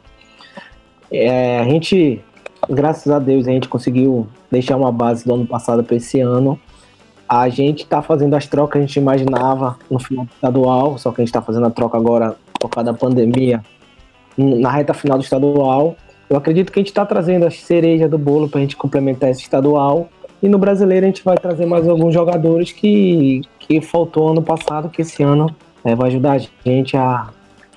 [1.11, 2.21] É, a gente,
[2.71, 6.59] graças a Deus, a gente conseguiu deixar uma base do ano passado para esse ano.
[7.29, 11.11] A gente está fazendo as trocas que a gente imaginava no final do estadual, só
[11.11, 12.37] que a gente está fazendo a troca agora
[12.69, 13.63] por causa da pandemia,
[14.37, 15.97] na reta final do estadual.
[16.31, 19.31] Eu acredito que a gente está trazendo a cereja do bolo para a gente complementar
[19.31, 20.09] esse estadual.
[20.43, 24.89] E no brasileiro a gente vai trazer mais alguns jogadores que, que faltou ano passado,
[24.89, 27.29] que esse ano é, vai ajudar a gente a,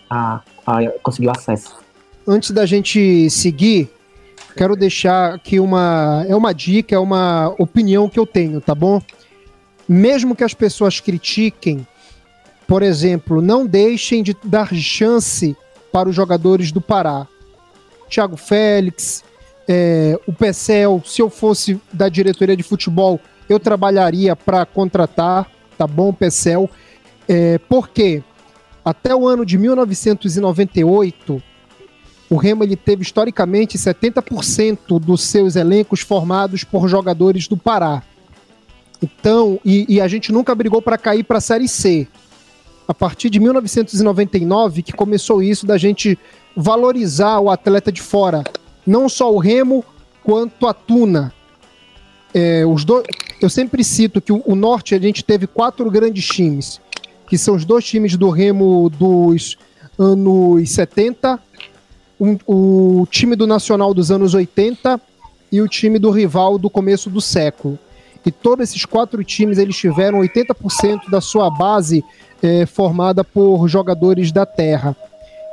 [0.09, 1.77] a, a conseguir o acesso.
[2.27, 3.89] Antes da gente seguir,
[4.55, 8.99] quero deixar aqui uma é uma dica, é uma opinião que eu tenho, tá bom?
[9.87, 11.85] mesmo que as pessoas critiquem,
[12.67, 15.55] por exemplo, não deixem de dar chance
[15.91, 17.27] para os jogadores do Pará.
[18.09, 19.23] Thiago Félix,
[19.67, 25.85] é, o Pecel, se eu fosse da diretoria de futebol, eu trabalharia para contratar, tá
[25.87, 26.69] bom, Pecel?
[27.27, 28.23] É, porque
[28.83, 31.41] até o ano de 1998,
[32.29, 38.03] o Remo ele teve historicamente 70% dos seus elencos formados por jogadores do Pará.
[39.01, 42.07] Então, e, e a gente nunca brigou para cair para a Série C.
[42.87, 46.17] A partir de 1999 que começou isso da gente
[46.55, 48.43] valorizar o atleta de fora,
[48.85, 49.83] não só o Remo
[50.23, 51.33] quanto a Tuna.
[52.33, 52.85] É, os
[53.41, 56.81] eu sempre cito que o, o, Norte a gente teve quatro grandes times,
[57.27, 59.57] que são os dois times do Remo dos
[59.97, 61.39] anos 70,
[62.19, 64.99] um, o time do Nacional dos anos 80
[65.51, 67.79] e o time do rival do começo do século
[68.25, 72.03] e todos esses quatro times eles tiveram 80% da sua base
[72.45, 74.95] é, formada por jogadores da terra.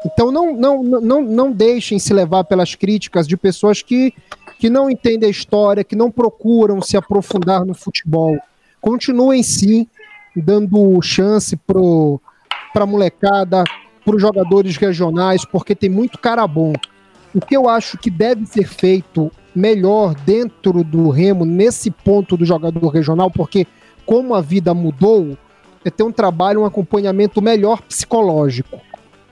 [0.05, 4.13] Então não, não, não, não deixem se levar pelas críticas de pessoas que,
[4.59, 8.37] que não entendem a história, que não procuram se aprofundar no futebol.
[8.81, 9.87] Continuem sim
[10.35, 13.65] dando chance para a molecada,
[14.05, 16.73] para os jogadores regionais, porque tem muito cara bom.
[17.35, 22.45] O que eu acho que deve ser feito melhor dentro do Remo nesse ponto do
[22.45, 23.67] jogador regional, porque
[24.05, 25.37] como a vida mudou,
[25.85, 28.81] é ter um trabalho, um acompanhamento melhor psicológico.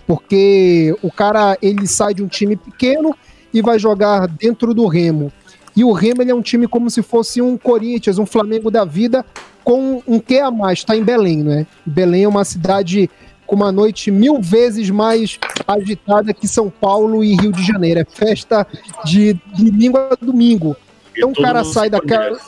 [0.06, 3.14] Porque o cara ele sai de um time pequeno
[3.52, 5.32] e vai jogar dentro do Remo.
[5.76, 8.84] E o Remo ele é um time como se fosse um Corinthians, um Flamengo da
[8.84, 9.24] vida,
[9.62, 11.66] com um que a mais, está em Belém, né?
[11.86, 13.08] Belém é uma cidade
[13.46, 18.00] com uma noite mil vezes mais agitada que São Paulo e Rio de Janeiro.
[18.00, 18.66] É festa
[19.04, 20.76] de domingo a domingo.
[21.16, 22.38] Então o cara sai daquela.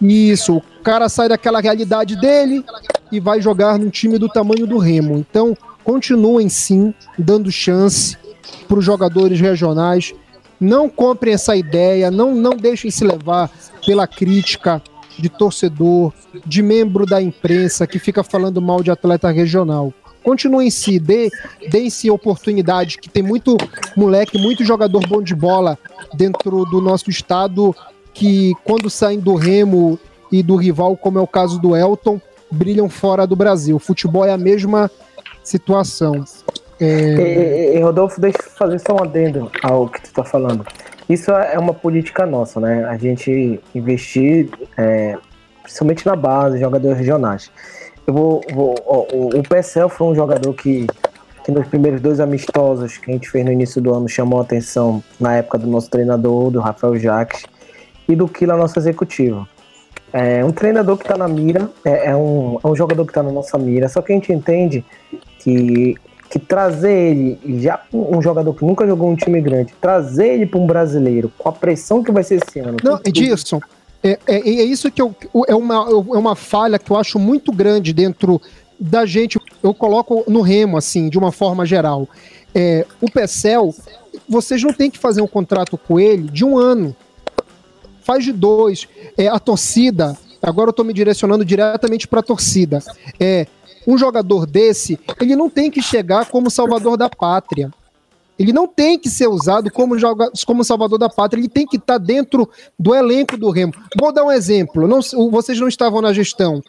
[0.00, 2.64] Isso, o cara sai daquela realidade dele
[3.16, 5.16] e vai jogar num time do tamanho do Remo.
[5.16, 8.16] Então, continuem sim dando chance
[8.66, 10.14] para os jogadores regionais.
[10.60, 13.50] Não comprem essa ideia, não, não deixem se levar
[13.84, 14.82] pela crítica
[15.18, 16.12] de torcedor,
[16.44, 19.92] de membro da imprensa que fica falando mal de atleta regional.
[20.22, 21.30] Continuem em si, dê,
[21.70, 23.56] deem-se oportunidade, que tem muito
[23.94, 25.78] moleque, muito jogador bom de bola
[26.14, 27.74] dentro do nosso estado
[28.14, 29.98] que quando saem do Remo
[30.32, 32.20] e do rival, como é o caso do Elton,
[32.54, 33.76] brilham fora do Brasil.
[33.76, 34.90] O futebol é a mesma
[35.42, 36.24] situação.
[36.80, 37.74] É...
[37.74, 40.64] E, e, Rodolfo, deixa eu fazer só um adendo ao que tu está falando.
[41.08, 42.84] Isso é uma política nossa, né?
[42.86, 45.18] A gente investir, é,
[45.62, 47.50] principalmente na base, jogadores regionais.
[48.06, 50.86] Eu vou, vou ó, o, o PSL foi um jogador que,
[51.44, 54.42] que nos primeiros dois amistosos que a gente fez no início do ano chamou a
[54.42, 57.44] atenção na época do nosso treinador, do Rafael Jacques,
[58.08, 59.46] e do Kila, nosso executivo.
[60.16, 63.20] É um treinador que está na mira, é, é, um, é um jogador que está
[63.20, 64.84] na nossa mira, só que a gente entende
[65.40, 65.96] que
[66.30, 70.58] que trazer ele, já um jogador que nunca jogou um time grande, trazer ele para
[70.58, 72.76] um brasileiro, com a pressão que vai ser esse ano.
[72.82, 73.60] Não, Edilson,
[74.02, 75.14] é, é, é, isso que eu,
[75.46, 78.42] é, uma, é uma falha que eu acho muito grande dentro
[78.80, 79.38] da gente.
[79.62, 82.08] Eu coloco no remo, assim, de uma forma geral.
[82.52, 83.72] É, o Pecel,
[84.28, 86.96] vocês não têm que fazer um contrato com ele de um ano.
[88.04, 88.86] Faz de dois.
[89.16, 92.80] É, a torcida, agora eu estou me direcionando diretamente para a torcida.
[93.18, 93.46] É,
[93.86, 97.72] um jogador desse, ele não tem que chegar como salvador da pátria.
[98.38, 101.76] Ele não tem que ser usado como, joga, como salvador da pátria, ele tem que
[101.76, 102.48] estar tá dentro
[102.78, 103.72] do elenco do Remo.
[103.98, 105.00] Vou dar um exemplo, não,
[105.30, 106.62] vocês não estavam na gestão.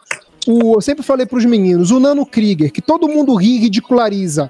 [0.46, 3.58] O, eu sempre falei para os meninos, o Nano Krieger, que todo mundo ri e
[3.58, 4.48] ridiculariza.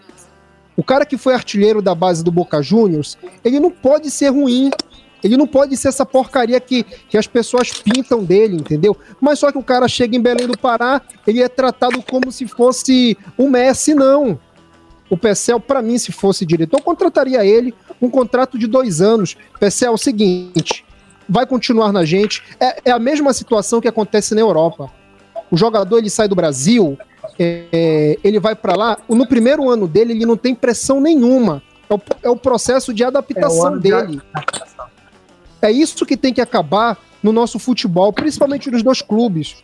[0.77, 4.71] O cara que foi artilheiro da base do Boca Juniors, ele não pode ser ruim.
[5.27, 8.97] Ele não pode ser essa porcaria que, que as pessoas pintam dele, entendeu?
[9.21, 12.47] Mas só que o cara chega em Belém do Pará, ele é tratado como se
[12.47, 14.39] fosse o Messi, não.
[15.09, 19.37] O Pecel, para mim, se fosse diretor, eu contrataria ele um contrato de dois anos.
[19.59, 20.85] Pecel, é o seguinte,
[21.29, 22.43] vai continuar na gente.
[22.59, 24.91] É, é, a mesma situação que acontece na Europa.
[25.51, 26.99] O jogador ele sai do Brasil,
[27.39, 28.99] é, ele vai para lá.
[29.09, 31.63] No primeiro ano dele, ele não tem pressão nenhuma.
[31.89, 34.17] É o, é o processo de adaptação é dele.
[34.17, 34.23] De...
[35.67, 39.57] É isso que tem que acabar no nosso futebol, principalmente nos dois clubes.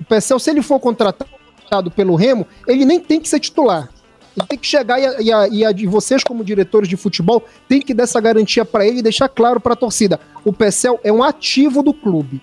[0.00, 3.90] O Pecel, se ele for contratado pelo Remo, ele nem tem que ser titular.
[4.36, 7.80] Ele tem que chegar e, a, e, a, e, vocês, como diretores de futebol, tem
[7.80, 10.18] que dar essa garantia para ele e deixar claro para a torcida.
[10.44, 12.40] O Pecel é um ativo do clube.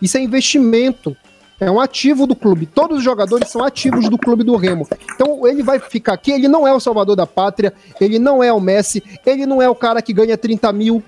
[0.00, 1.16] Isso é investimento.
[1.58, 2.66] É um ativo do clube.
[2.66, 4.86] Todos os jogadores são ativos do clube do Remo.
[5.14, 6.32] Então ele vai ficar aqui.
[6.32, 7.72] Ele não é o salvador da pátria.
[8.00, 9.02] Ele não é o Messi.
[9.24, 11.02] Ele não é o cara que ganha 30 mil.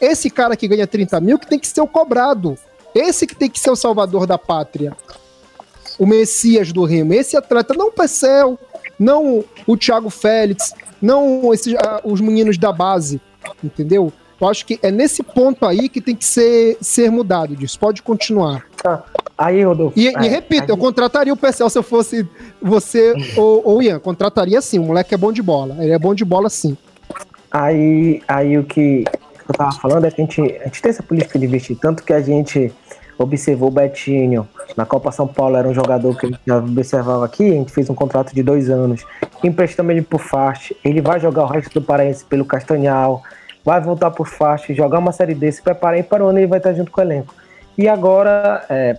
[0.00, 2.56] Esse cara que ganha 30 mil que tem que ser o cobrado.
[2.94, 4.96] Esse que tem que ser o salvador da pátria.
[5.98, 7.14] O Messias do Remo.
[7.14, 8.58] Esse atleta, não o Pecel,
[8.98, 13.20] não o Thiago Félix, não esses, ah, os meninos da base,
[13.62, 14.12] entendeu?
[14.40, 17.78] Eu acho que é nesse ponto aí que tem que ser, ser mudado disso.
[17.78, 18.66] Pode continuar.
[18.82, 19.04] Tá.
[19.36, 19.98] Aí, Rodolfo.
[19.98, 20.70] E, é, e repito, aí...
[20.70, 22.26] eu contrataria o Pecel se eu fosse
[22.60, 23.98] você ou, ou Ian.
[23.98, 24.78] Contrataria sim.
[24.78, 25.76] O moleque é bom de bola.
[25.80, 26.76] Ele é bom de bola sim.
[27.50, 29.04] Aí, aí o que
[29.48, 32.02] eu tava falando é que a gente, a gente tem essa política de investir, tanto
[32.02, 32.72] que a gente
[33.18, 37.24] observou o Betinho na Copa São Paulo, era um jogador que a gente já observava
[37.24, 39.04] aqui, a gente fez um contrato de dois anos,
[39.42, 43.22] emprestamos ele pro Fast, ele vai jogar o resto do Paraense pelo Castanhal,
[43.64, 46.58] vai voltar pro Fast, jogar uma série desse, preparar e para o ano ele vai
[46.58, 47.34] estar junto com o elenco.
[47.78, 48.96] E agora, é,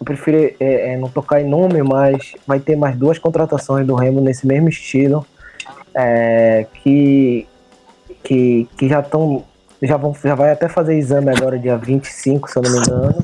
[0.00, 0.54] eu prefiro é,
[0.92, 4.68] é, não tocar em nome, mas vai ter mais duas contratações do Remo nesse mesmo
[4.68, 5.24] estilo,
[5.94, 7.46] é, que,
[8.24, 9.44] que, que já estão
[9.86, 13.14] já, vão, já vai até fazer exame agora, dia 25, se eu não me engano.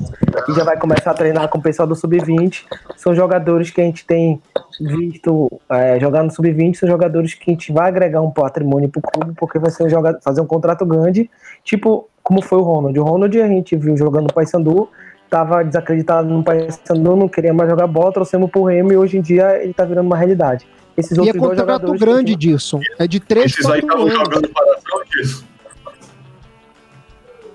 [0.47, 2.65] E já vai começar a treinar com o pessoal do Sub-20.
[2.97, 4.41] São jogadores que a gente tem
[4.79, 9.01] visto é, jogar no Sub-20, são jogadores que a gente vai agregar um patrimônio pro
[9.01, 11.29] clube, porque vai ser um jogador, fazer um contrato grande,
[11.63, 12.99] tipo como foi o Ronald.
[12.99, 14.89] O Ronald a gente viu jogando no Paysandu,
[15.29, 19.21] tava desacreditado no Paysandu, não queria mais jogar bola, trouxemos pro Remo e hoje em
[19.21, 20.67] dia ele tá virando uma realidade.
[20.95, 22.37] Esses e é contrato grande, que...
[22.37, 22.79] disso.
[22.97, 25.47] É de 3 Esses aí estavam jogando para disso.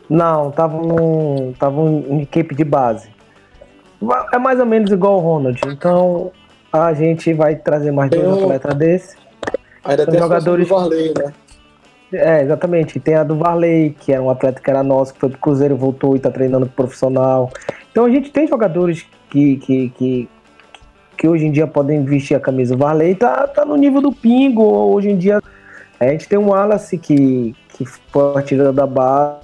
[0.09, 3.09] Não, estavam estavam em equipe de base.
[4.33, 5.61] É mais ou menos igual o Ronald.
[5.67, 6.31] Então
[6.73, 8.45] a gente vai trazer mais dois um...
[8.45, 9.17] atletas desse.
[9.85, 11.33] Ainda São tem jogadores do Varley, né?
[12.13, 13.01] É, exatamente.
[13.01, 15.77] Tem a do Varley, que era um atleta que era nosso, que foi pro Cruzeiro,
[15.77, 17.51] voltou e tá treinando pro profissional.
[17.91, 20.29] Então a gente tem jogadores que, que, que,
[21.17, 22.75] que hoje em dia podem vestir a camisa.
[22.75, 24.63] O Varley tá, tá no nível do Pingo.
[24.63, 25.41] Hoje em dia
[25.99, 29.44] a gente tem um Wallace que, que foi tirada da base,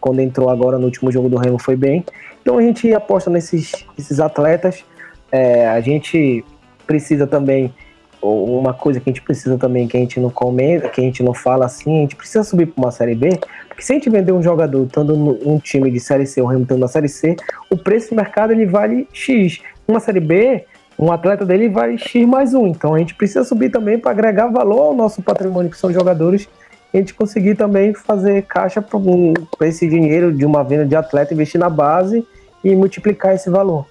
[0.00, 2.04] quando entrou agora no último jogo do Remo foi bem.
[2.42, 4.84] Então a gente aposta nesses, nesses atletas.
[5.30, 6.44] É, a gente
[6.86, 7.72] precisa também
[8.20, 11.22] uma coisa que a gente precisa também que a gente não comenta, que a gente
[11.22, 13.38] não fala assim, a gente precisa subir para uma série B,
[13.68, 16.62] porque se a gente vender um jogador estando num time de série C, o Remo
[16.62, 17.36] estando na série C,
[17.70, 19.60] o preço do mercado ele vale X.
[19.86, 20.64] Uma série B,
[20.98, 22.66] um atleta dele vale X mais um.
[22.66, 26.42] Então a gente precisa subir também para agregar valor ao nosso patrimônio, que são jogadores,
[26.42, 30.96] e a gente conseguir também fazer caixa para um, esse dinheiro de uma venda de
[30.96, 32.26] atleta, investir na base
[32.64, 33.86] e multiplicar esse valor.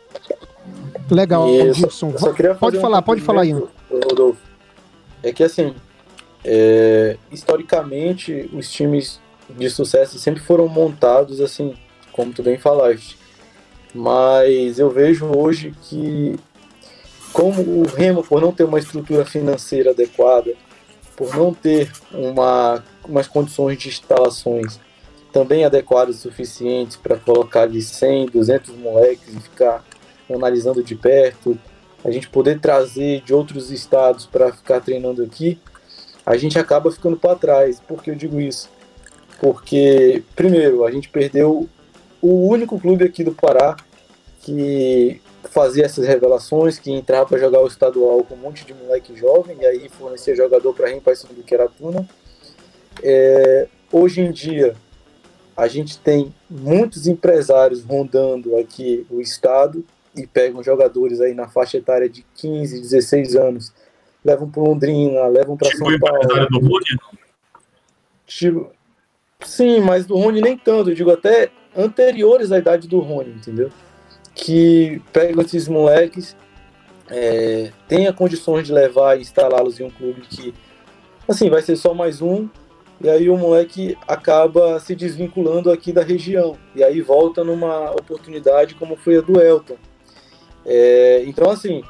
[1.09, 2.11] Legal, Gibson.
[2.59, 3.63] Pode falar, pode falar, Ian.
[3.89, 4.41] Rodolfo.
[5.23, 5.73] É que assim,
[6.43, 9.19] é, historicamente, os times
[9.49, 11.73] de sucesso sempre foram montados assim,
[12.11, 13.17] como tu bem falaste.
[13.93, 16.35] Mas eu vejo hoje que,
[17.31, 20.53] como o Remo, por não ter uma estrutura financeira adequada,
[21.17, 24.79] por não ter uma, umas condições de instalações
[25.33, 29.83] também adequadas o suficientes para colocar de 100, 200 moleques e ficar
[30.33, 31.57] analisando de perto,
[32.05, 35.59] a gente poder trazer de outros estados para ficar treinando aqui,
[36.25, 37.79] a gente acaba ficando para trás.
[37.79, 38.69] Por que eu digo isso?
[39.39, 41.67] Porque, primeiro, a gente perdeu
[42.21, 43.75] o único clube aqui do Pará
[44.41, 49.15] que fazia essas revelações, que entrava para jogar o estadual com um monte de moleque
[49.15, 52.07] jovem, e aí fornecia jogador para Rim do que era Tuna.
[53.01, 54.75] É, hoje em dia,
[55.55, 59.83] a gente tem muitos empresários rondando aqui o estado
[60.15, 63.73] e pegam jogadores aí na faixa etária de 15, 16 anos,
[64.23, 66.47] levam para Londrina, levam para São Paulo.
[66.49, 66.85] Do Rony,
[68.25, 68.71] tipo,
[69.43, 73.71] sim, mas do Rony nem tanto, eu digo até anteriores à idade do Rony, entendeu?
[74.39, 76.35] Que pegam esses moleques,
[77.09, 80.53] é, tenha condições de levar e instalá-los em um clube que,
[81.27, 82.47] assim, vai ser só mais um,
[83.01, 88.75] e aí o moleque acaba se desvinculando aqui da região, e aí volta numa oportunidade
[88.75, 89.77] como foi a do Elton,
[90.65, 91.81] é, então, assim,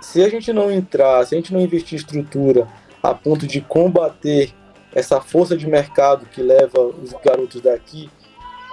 [0.00, 2.66] se a gente não entrar, se a gente não investir estrutura
[3.00, 4.52] a ponto de combater
[4.92, 8.10] essa força de mercado que leva os garotos daqui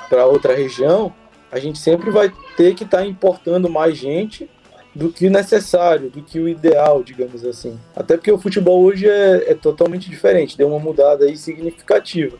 [0.09, 1.13] para outra região,
[1.51, 4.49] a gente sempre vai ter que estar tá importando mais gente
[4.93, 7.77] do que o necessário, do que o ideal, digamos assim.
[7.95, 12.37] Até porque o futebol hoje é, é totalmente diferente, deu uma mudada aí significativa.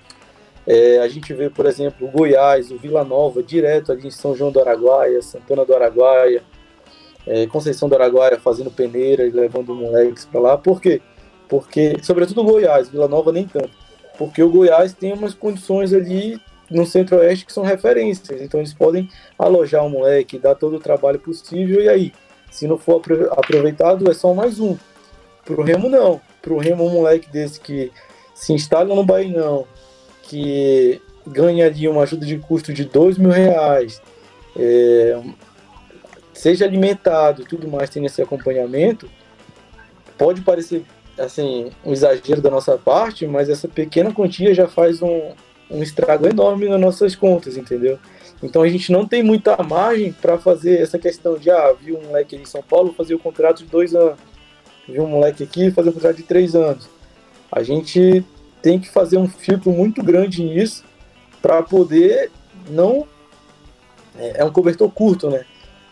[0.67, 4.35] É, a gente vê, por exemplo, o Goiás, o Vila Nova, direto ali em São
[4.35, 6.43] João do Araguaia, Santana do Araguaia,
[7.25, 10.57] é, Conceição do Araguaia fazendo peneira e levando moleques para lá.
[10.57, 11.01] Por quê?
[11.49, 13.71] Porque, sobretudo o Goiás, Vila Nova nem tanto.
[14.17, 16.39] Porque o Goiás tem umas condições ali
[16.71, 18.41] no centro-oeste que são referências.
[18.41, 22.13] Então eles podem alojar o moleque, dar todo o trabalho possível e aí,
[22.49, 23.01] se não for
[23.31, 24.77] aproveitado, é só mais um.
[25.45, 26.21] Pro Remo não.
[26.41, 27.91] Pro Remo um moleque desse que
[28.33, 29.67] se instala no Bainão,
[30.23, 34.01] que ganha ali uma ajuda de custo de dois mil reais,
[34.57, 35.21] é,
[36.33, 39.09] seja alimentado tudo mais, tendo esse acompanhamento,
[40.17, 40.83] pode parecer
[41.19, 45.33] assim um exagero da nossa parte, mas essa pequena quantia já faz um,
[45.71, 47.97] um estrago enorme nas nossas contas, entendeu?
[48.43, 52.07] Então a gente não tem muita margem para fazer essa questão de ah, viu um
[52.07, 54.19] moleque em São Paulo fazer o contrato de dois anos,
[54.87, 56.89] viu um moleque aqui fazer o contrato de três anos.
[57.51, 58.25] A gente
[58.61, 60.83] tem que fazer um filtro muito grande nisso
[61.41, 62.31] para poder
[62.69, 63.07] não
[64.17, 65.45] é, é um cobertor curto, né?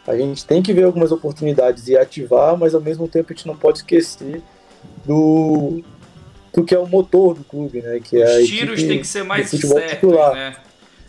[0.07, 3.47] A gente tem que ver algumas oportunidades e ativar, mas ao mesmo tempo a gente
[3.47, 4.41] não pode esquecer
[5.05, 5.84] do,
[6.54, 8.00] do que é o motor do clube, né?
[8.04, 10.56] Que é Os tiros têm que ser mais certos, né?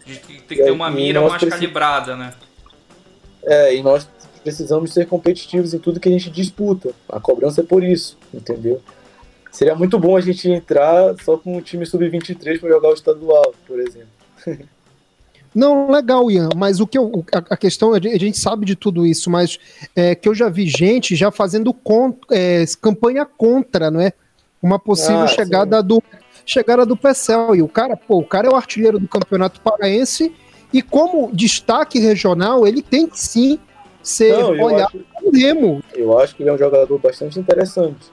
[0.05, 1.51] Tem que ter uma mira mais precis...
[1.51, 2.35] calibrada, né?
[3.45, 4.09] É, e nós
[4.43, 6.91] precisamos ser competitivos em tudo que a gente disputa.
[7.09, 8.81] A cobrança é por isso, entendeu?
[9.51, 13.55] Seria muito bom a gente entrar só com o time sub-23 para jogar o estadual,
[13.67, 14.09] por exemplo.
[15.53, 19.05] Não, legal, Ian, mas o que eu, a, a, questão, a gente sabe de tudo
[19.05, 19.59] isso, mas
[19.97, 21.75] é que eu já vi gente já fazendo
[22.31, 24.13] é, campanha contra, não é?
[24.63, 25.87] Uma possível ah, chegada sim.
[25.87, 26.03] do
[26.45, 27.55] chegada do Pecel.
[27.55, 30.35] E o cara, pô, o cara é o artilheiro do Campeonato Paraense
[30.73, 33.59] e como destaque regional, ele tem que sim
[34.03, 35.83] ser não, olhado como Remo.
[35.95, 38.11] Eu acho que ele é um jogador bastante interessante.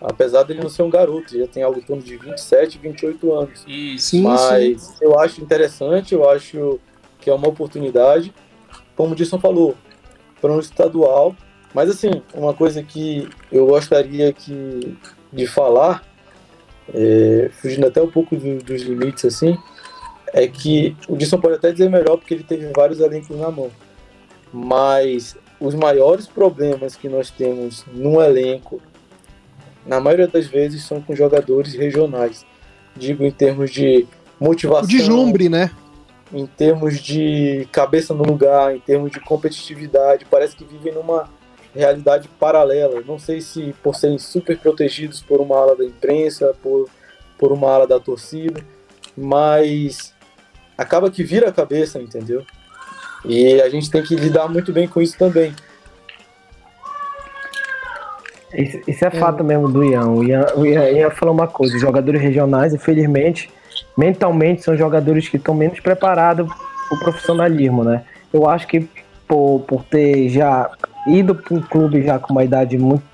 [0.00, 3.64] Apesar dele não ser um garoto, já tem algo em torno de 27, 28 anos.
[3.66, 4.20] Isso.
[4.20, 4.94] Mas sim.
[5.00, 6.78] eu acho interessante, eu acho
[7.20, 8.34] que é uma oportunidade.
[8.94, 9.74] Como o Disson falou,
[10.40, 11.34] para um estadual.
[11.72, 14.96] Mas assim, uma coisa que eu gostaria que,
[15.34, 16.02] de falar,
[16.94, 19.58] é, fugindo até um pouco do, dos limites assim,
[20.32, 23.70] é que o Disson pode até dizer melhor porque ele teve vários elencos na mão.
[24.52, 28.80] Mas os maiores problemas que nós temos no elenco,
[29.86, 32.46] na maioria das vezes, são com jogadores regionais.
[32.96, 34.06] Digo em termos de
[34.40, 34.84] motivação.
[34.84, 35.70] O deslumbre, né?
[36.32, 40.24] Em termos de cabeça no lugar, em termos de competitividade.
[40.28, 41.28] Parece que vivem numa
[41.74, 43.02] realidade paralela.
[43.06, 46.88] Não sei se por serem super protegidos por uma ala da imprensa, por,
[47.38, 48.60] por uma ala da torcida,
[49.16, 50.14] mas
[50.78, 52.44] acaba que vira a cabeça, entendeu?
[53.24, 55.54] E a gente tem que lidar muito bem com isso também.
[58.52, 60.08] Isso, isso é, é fato mesmo do Ian.
[60.08, 63.50] O Ian, o Ian, Ian falou uma coisa: os jogadores regionais, infelizmente,
[63.96, 66.46] mentalmente, são jogadores que estão menos preparados
[66.88, 68.04] para o profissionalismo, né?
[68.32, 68.88] Eu acho que
[69.26, 70.70] por, por ter já
[71.06, 73.04] ido para um clube já com uma idade muito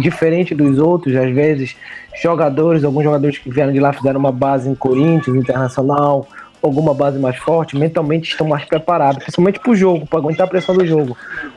[0.00, 1.76] diferente dos outros, às vezes,
[2.20, 6.26] jogadores, alguns jogadores que vieram de lá fizeram uma base em Corinthians, Internacional,
[6.62, 10.50] alguma base mais forte, mentalmente estão mais preparados, principalmente para o jogo, para aguentar a
[10.50, 11.16] pressão do jogo.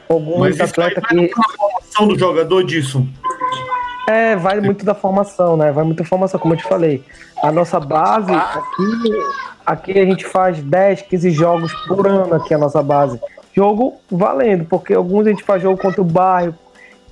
[0.10, 1.32] Alguns atletas que.
[1.58, 3.08] Formação do jogador disso.
[4.08, 5.72] É, vai muito da formação, né?
[5.72, 7.04] Vai muito da formação, como eu te falei.
[7.44, 9.20] A nossa base, aqui,
[9.66, 13.20] aqui a gente faz 10, 15 jogos por ano aqui, a nossa base.
[13.58, 16.54] Jogo valendo, porque alguns a gente faz jogo contra o bairro,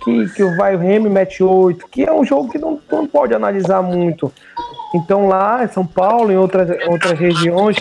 [0.03, 3.07] que, que o Vai o Remy mete 8, que é um jogo que não, não
[3.07, 4.31] pode analisar muito.
[4.93, 7.77] Então lá em São Paulo, em outras, outras regiões,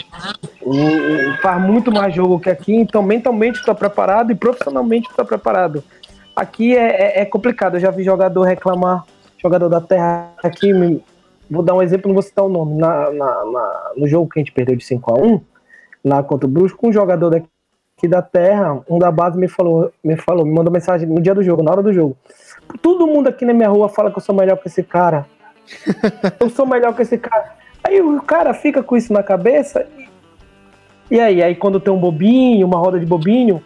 [1.42, 5.84] faz muito mais jogo que aqui, então mentalmente está preparado e profissionalmente está preparado.
[6.34, 9.04] Aqui é, é, é, complicado, eu já vi jogador reclamar,
[9.36, 10.72] jogador da terra aqui,
[11.50, 14.38] vou dar um exemplo, não vou citar o nome, na, na, na no jogo que
[14.38, 15.40] a gente perdeu de 5 a 1
[16.02, 17.46] lá contra o Brusco, um jogador daqui
[18.08, 21.42] da terra, um da base me falou, me falou, me mandou mensagem no dia do
[21.42, 22.16] jogo, na hora do jogo.
[22.80, 25.26] Todo mundo aqui na minha rua fala que eu sou melhor que esse cara.
[26.40, 27.52] eu sou melhor que esse cara.
[27.82, 29.86] Aí o cara fica com isso na cabeça.
[31.10, 33.62] E aí, aí quando tem um bobinho, uma roda de bobinho,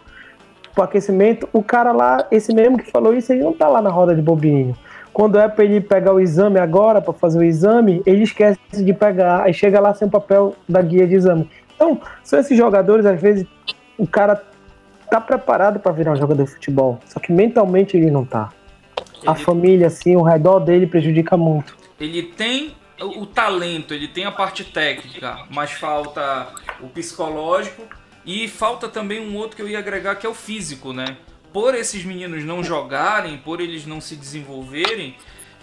[0.73, 3.89] pro aquecimento, o cara lá, esse mesmo que falou isso, ele não tá lá na
[3.89, 4.75] roda de bobinho.
[5.11, 8.93] Quando é para ele pegar o exame agora, para fazer o exame, ele esquece de
[8.93, 11.49] pegar, aí chega lá sem o papel da guia de exame.
[11.75, 13.47] Então, são esses jogadores, às vezes,
[13.99, 14.43] o cara
[15.09, 18.49] tá preparado para virar um jogador de futebol, só que mentalmente ele não tá.
[19.21, 19.29] Ele...
[19.29, 21.77] A família, assim, o redor dele prejudica muito.
[21.99, 26.47] Ele tem o talento, ele tem a parte técnica, mas falta
[26.81, 27.83] o psicológico
[28.25, 31.17] e falta também um outro que eu ia agregar que é o físico, né?
[31.51, 35.15] Por esses meninos não jogarem, por eles não se desenvolverem,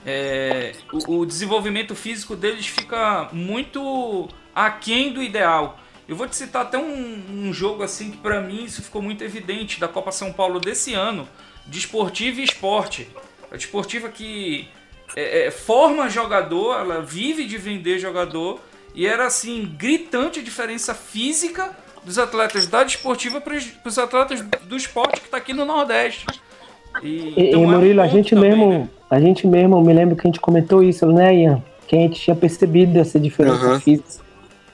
[0.05, 5.79] é, o, o, desenvolvimento físico deles fica muito aquém do ideal.
[6.09, 9.25] Eu vou te citar até um, um jogo assim que para mim isso ficou muito
[9.25, 11.29] evidente da Copa São Paulo desse ano,
[11.67, 13.09] de esportivo e esporte.
[13.51, 14.69] A desportiva que
[15.17, 18.61] é, é, forma jogador, ela vive de vender jogador
[18.95, 24.77] e era assim gritante a diferença física dos atletas da desportiva para os atletas do
[24.77, 26.27] esporte que está aqui no Nordeste.
[27.03, 28.89] E, e, então e Murilo, é um a gente também, mesmo, né?
[29.11, 31.63] a gente mesmo, me lembro que a gente comentou isso, né, Ian?
[31.89, 33.81] Que a gente tinha percebido essa diferença uhum.
[33.81, 34.25] física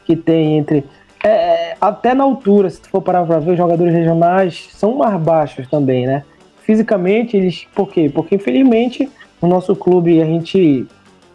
[0.05, 0.85] que tem entre
[1.23, 5.21] é, até na altura, se tu for parar pra ver, os jogadores regionais são mais
[5.21, 6.25] baixos também, né?
[6.63, 7.67] Fisicamente, eles.
[7.75, 8.11] Por quê?
[8.13, 9.09] Porque infelizmente
[9.41, 10.87] no nosso clube a gente,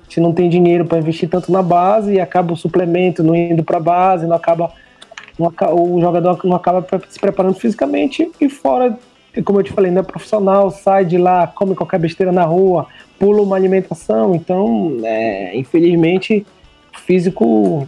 [0.02, 3.36] a gente não tem dinheiro para investir tanto na base e acaba o suplemento não
[3.36, 4.72] indo para base, não acaba,
[5.38, 8.98] não, o jogador não acaba se preparando fisicamente e fora,
[9.44, 12.88] como eu te falei, não é profissional, sai de lá, come qualquer besteira na rua,
[13.20, 16.46] pula uma alimentação, então, é, infelizmente,
[16.96, 17.88] o físico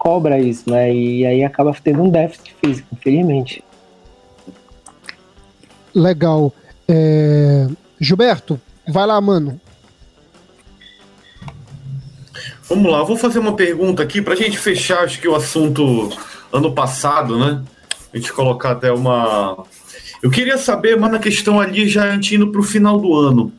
[0.00, 0.92] cobra isso, né?
[0.92, 3.62] E aí acaba tendo um déficit físico, infelizmente.
[5.94, 6.52] Legal.
[6.88, 7.68] É...
[8.00, 9.60] Gilberto, vai lá, mano.
[12.66, 16.10] Vamos lá, vou fazer uma pergunta aqui para a gente fechar, acho que o assunto
[16.50, 17.62] ano passado, né?
[18.12, 19.64] A gente colocar até uma.
[20.22, 23.52] Eu queria saber, mas na questão ali já indo para o final do ano,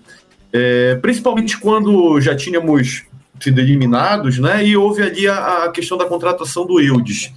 [0.52, 3.04] é, principalmente quando já tínhamos
[3.44, 4.66] sido eliminados, né?
[4.66, 7.34] E houve ali a, a questão da contratação do Eudes.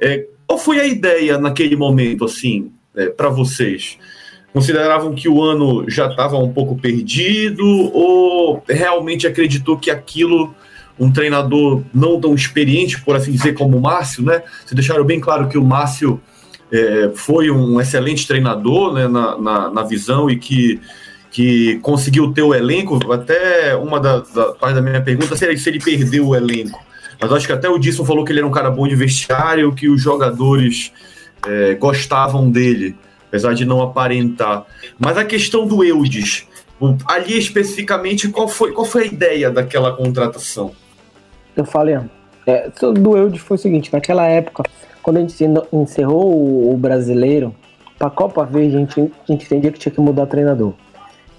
[0.00, 3.98] É, qual foi a ideia naquele momento, assim, é, para vocês?
[4.52, 10.54] Consideravam que o ano já estava um pouco perdido ou realmente acreditou que aquilo,
[10.98, 14.42] um treinador não tão experiente, por assim dizer, como o Márcio, né?
[14.64, 16.20] Vocês deixaram bem claro que o Márcio
[16.72, 20.80] é, foi um excelente treinador né, na, na, na visão e que
[21.38, 25.68] que conseguiu ter o elenco, até uma das da, parte da minha pergunta seria se
[25.68, 26.84] ele perdeu o elenco.
[27.20, 29.72] Mas acho que até o Disson falou que ele era um cara bom de vestiário,
[29.72, 30.92] que os jogadores
[31.46, 32.96] é, gostavam dele,
[33.28, 34.66] apesar de não aparentar.
[34.98, 36.44] Mas a questão do Eudes,
[37.06, 40.72] ali especificamente, qual foi, qual foi a ideia daquela contratação?
[41.56, 42.00] Eu falei,
[42.48, 44.64] é, do Eudes foi o seguinte, naquela época,
[45.04, 45.36] quando a gente
[45.72, 47.54] encerrou o brasileiro,
[47.96, 50.74] para a Copa Verde, a gente, a gente entendia que tinha que mudar treinador.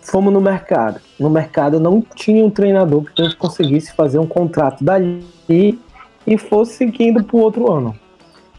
[0.02, 1.00] Fomos no mercado.
[1.20, 5.24] No mercado não tinha um treinador que a gente conseguisse fazer um contrato dali
[6.26, 7.96] e fosse seguindo para o outro ano.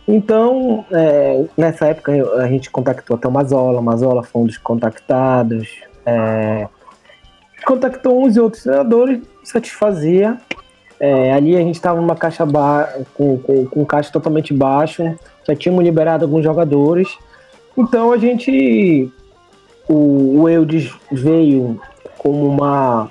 [0.07, 5.69] Então, é, nessa época a gente contactou até o Mazola, Mazola foi um dos contactados,
[6.05, 6.69] é,
[7.65, 10.37] contactou uns e outros treinadores, satisfazia.
[10.99, 12.45] É, ali a gente estava numa caixa
[13.15, 15.03] com, com, com caixa totalmente baixo,
[15.47, 17.09] já tínhamos liberado alguns jogadores.
[17.77, 19.11] Então a gente.
[19.93, 21.81] O, o Eudes veio
[22.17, 23.11] como uma,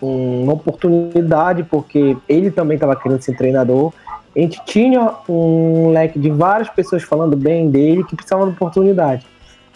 [0.00, 3.92] uma oportunidade, porque ele também estava querendo ser treinador.
[4.34, 9.26] A gente tinha um leque de várias pessoas falando bem dele que precisavam de oportunidade.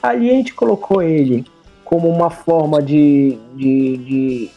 [0.03, 1.45] Ali a gente colocou ele
[1.85, 4.51] como uma forma de, de, de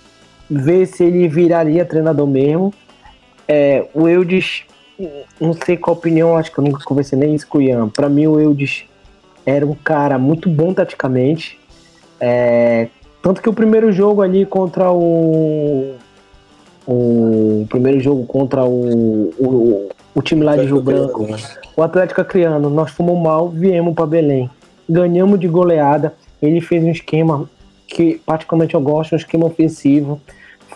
[0.49, 2.73] ver se ele viraria treinador mesmo.
[3.47, 4.63] É, o Eudes,
[5.39, 7.89] não sei qual opinião, acho que eu nunca conversei nem isso com o Ian.
[7.89, 8.86] Para mim, o Eudes
[9.45, 11.59] era um cara muito bom taticamente.
[12.26, 12.88] É,
[13.21, 15.95] tanto que o primeiro jogo ali contra o.
[16.88, 21.26] O primeiro jogo contra o, o, o time lá de Rio Branco,
[21.76, 24.49] o Atlético Acreano, nós fomos mal, viemos para Belém.
[24.89, 26.13] Ganhamos de goleada.
[26.41, 27.49] Ele fez um esquema
[27.88, 30.19] que particularmente eu gosto, um esquema ofensivo.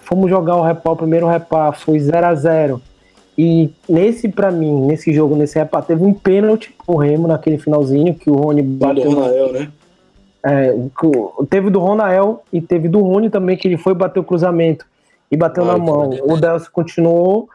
[0.04, 2.82] Fomos jogar o repá, o primeiro repá foi 0 a 0
[3.38, 8.16] E nesse, para mim, nesse jogo, nesse repá, teve um pênalti pro Remo naquele finalzinho
[8.16, 9.04] que o Rony bateu.
[9.04, 9.68] Do Ronael, né?
[10.50, 10.74] É,
[11.50, 14.86] teve do Ronael e teve do Rony também, que ele foi bater o cruzamento
[15.30, 16.10] e bateu na mão.
[16.24, 17.50] O Delcio continuou.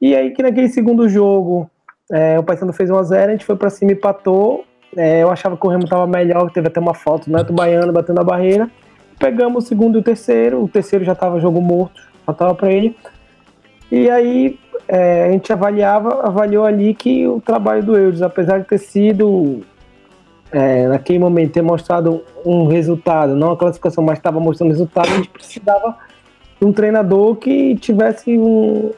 [0.00, 1.70] E aí que naquele segundo jogo,
[2.10, 4.64] é, o Paysandu fez 1x0, a gente foi para cima e empatou.
[4.96, 7.92] É, eu achava que o Remo estava melhor, teve até uma foto do Neto Baiano
[7.92, 8.70] batendo a barreira.
[9.18, 12.72] Pegamos o segundo e o terceiro, o terceiro já estava jogo morto, já estava para
[12.72, 12.96] ele.
[13.92, 18.66] E aí é, a gente avaliava, avaliou ali que o trabalho do Eudes, apesar de
[18.66, 19.62] ter sido
[20.50, 25.16] é, naquele momento ter mostrado um resultado, não a classificação, mas estava mostrando resultado, a
[25.16, 25.96] gente precisava
[26.58, 28.90] de um treinador que tivesse um,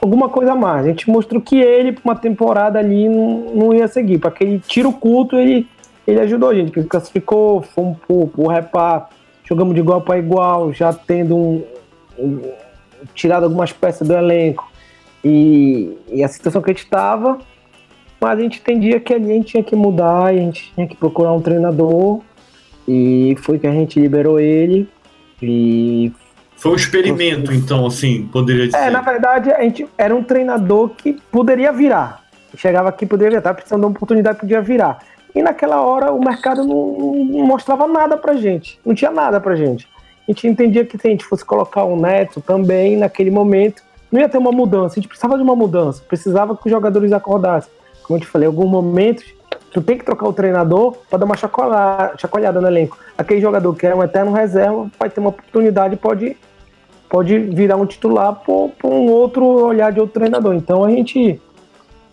[0.00, 0.86] alguma coisa a mais.
[0.86, 4.18] A gente mostrou que ele, para uma temporada ali, não, não ia seguir.
[4.18, 5.68] Para aquele tiro culto, ele,
[6.06, 9.08] ele ajudou a gente, porque classificou, fomos pro, pro repá,
[9.44, 11.64] jogamos de igual para igual, já tendo um,
[12.18, 12.40] um,
[13.14, 14.70] tirado algumas peças do elenco.
[15.24, 17.38] E, e a situação que a gente estava,
[18.20, 20.86] mas a gente entendia que ali a gente tinha que mudar, e a gente tinha
[20.86, 22.20] que procurar um treinador.
[22.86, 24.88] E foi que a gente liberou ele.
[25.42, 26.10] E
[26.58, 28.78] foi um experimento, então, assim, poderia dizer.
[28.78, 32.24] É, na verdade, a gente era um treinador que poderia virar.
[32.56, 34.98] Chegava aqui, poderia virar, precisando de uma oportunidade, podia virar.
[35.32, 36.92] E naquela hora o mercado não,
[37.24, 38.80] não, mostrava nada pra gente.
[38.84, 39.86] Não tinha nada pra gente.
[40.26, 44.20] A gente entendia que se a gente fosse colocar um Neto também, naquele momento, não
[44.20, 44.94] ia ter uma mudança.
[44.94, 46.02] A gente precisava de uma mudança.
[46.08, 47.70] Precisava que os jogadores acordassem.
[48.08, 49.22] Como eu te falei, em alguns momentos,
[49.70, 52.96] tu tem que trocar o treinador para dar uma chacoalhada, chacoalhada no elenco.
[53.18, 56.34] Aquele jogador que é um eterno reserva vai ter uma oportunidade pode
[57.06, 60.54] pode virar um titular por, por, um outro olhar de outro treinador.
[60.54, 61.38] Então a gente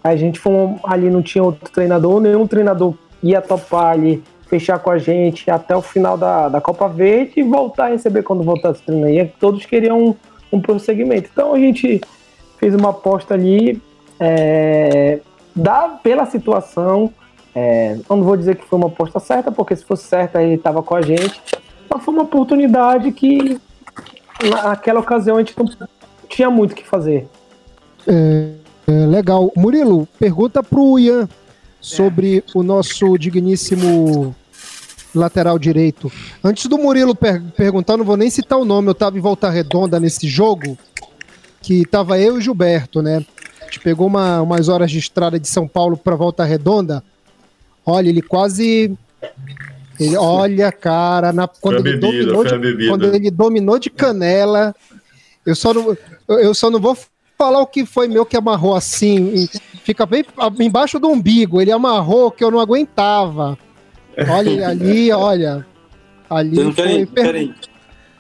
[0.04, 2.94] a gente foi ali não tinha outro treinador, nenhum treinador
[3.24, 7.44] ia topar ali fechar com a gente até o final da, da Copa Verde e
[7.44, 9.12] voltar a receber quando voltasse a treinar.
[9.12, 10.16] E todos queriam um,
[10.52, 11.30] um prosseguimento.
[11.32, 12.02] Então a gente
[12.58, 13.82] fez uma aposta ali
[14.20, 15.20] é,
[15.56, 17.12] da, pela situação.
[17.54, 20.84] É, não vou dizer que foi uma aposta certa, porque se fosse certa ele estava
[20.84, 21.42] com a gente.
[21.90, 23.60] Mas foi uma oportunidade que
[24.44, 25.88] naquela ocasião a gente não
[26.28, 27.28] tinha muito o que fazer.
[28.08, 28.52] É,
[28.88, 29.52] é, legal.
[29.56, 31.30] Murilo, pergunta pro Ian
[31.80, 34.36] sobre o nosso digníssimo
[35.14, 36.12] lateral direito.
[36.44, 39.50] Antes do Murilo per perguntar, não vou nem citar o nome, eu tava em Volta
[39.50, 40.78] Redonda nesse jogo,
[41.62, 43.26] que tava eu e Gilberto, né?
[43.80, 47.04] Pegou uma, umas horas de estrada de São Paulo para Volta Redonda.
[47.86, 48.98] Olha, ele quase
[50.00, 54.76] ele, olha, cara, na, quando, ele bebida, dominou de, quando ele dominou de canela,
[55.46, 55.98] eu só não,
[56.28, 56.98] eu só não vou
[57.38, 59.48] falar o que foi meu que amarrou assim,
[59.84, 60.26] fica bem
[60.60, 63.58] embaixo do umbigo, ele amarrou que eu não aguentava.
[64.30, 65.66] Olha ali, olha.
[66.30, 67.06] Ali então, foi.
[67.06, 67.54] Peraí,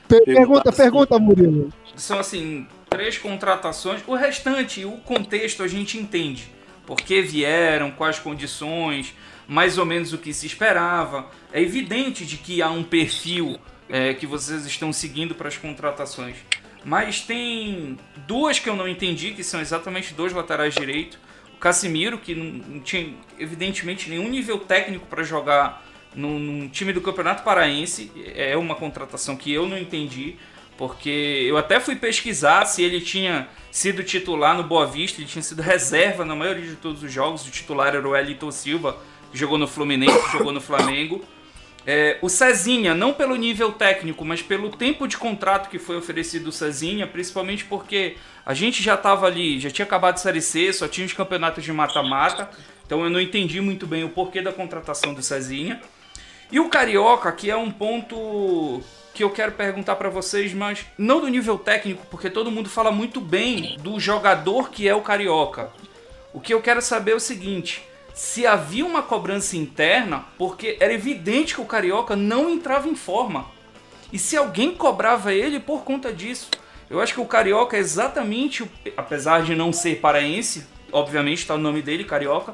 [0.08, 1.70] per, pergunta, pergunta, Murilo.
[1.96, 4.02] São assim, três contratações.
[4.08, 6.50] O restante, o contexto a gente entende.
[6.86, 9.14] Por que vieram, quais condições,
[9.48, 11.30] mais ou menos o que se esperava.
[11.52, 13.60] É evidente de que há um perfil
[13.90, 16.38] é, que vocês estão seguindo para as contratações.
[16.84, 21.20] Mas tem duas que eu não entendi, que são exatamente dois laterais direito.
[21.56, 25.84] O Casimiro, que não, tinha evidentemente nenhum nível técnico para jogar
[26.14, 28.12] num, num, time do Campeonato Paraense.
[28.36, 30.36] É uma contratação que eu não entendi,
[30.78, 35.42] porque eu até fui pesquisar se ele tinha sido titular no Boa Vista, ele tinha
[35.42, 37.48] sido reserva na maioria de todos os jogos.
[37.48, 38.98] O titular era o Elton Silva,
[39.34, 41.24] jogou no Fluminense, jogou no Flamengo.
[41.88, 46.48] É, o Cezinha, não pelo nível técnico, mas pelo tempo de contrato que foi oferecido
[46.48, 50.74] o Cezinha, principalmente porque a gente já estava ali, já tinha acabado de Série C,
[50.74, 52.50] só tinha os campeonatos de mata-mata,
[52.86, 55.80] então eu não entendi muito bem o porquê da contratação do Cezinha.
[56.52, 58.82] E o Carioca, que é um ponto
[59.16, 62.92] que eu quero perguntar para vocês, mas não do nível técnico, porque todo mundo fala
[62.92, 65.72] muito bem do jogador que é o Carioca.
[66.34, 67.82] O que eu quero saber é o seguinte:
[68.14, 73.46] se havia uma cobrança interna, porque era evidente que o Carioca não entrava em forma.
[74.12, 76.50] E se alguém cobrava ele por conta disso.
[76.90, 81.58] Eu acho que o Carioca é exatamente, apesar de não ser paraense, obviamente está o
[81.58, 82.54] nome dele, Carioca,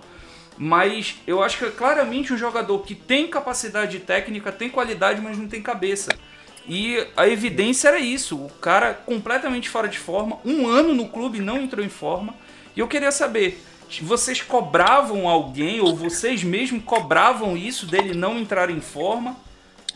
[0.58, 5.38] mas eu acho que é claramente um jogador que tem capacidade técnica, tem qualidade, mas
[5.38, 6.12] não tem cabeça.
[6.74, 11.42] E a evidência era isso: o cara completamente fora de forma, um ano no clube
[11.42, 12.34] não entrou em forma.
[12.74, 13.62] E eu queria saber,
[14.02, 19.36] vocês cobravam alguém ou vocês mesmos cobravam isso dele não entrar em forma?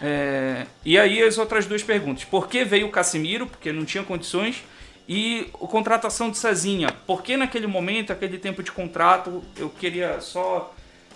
[0.01, 0.65] É...
[0.83, 3.47] E aí as outras duas perguntas: por que veio o Casimiro?
[3.47, 4.61] Porque não tinha condições.
[5.07, 10.19] E a contratação de Cezinha, por que naquele momento, aquele tempo de contrato, eu queria
[10.19, 10.75] só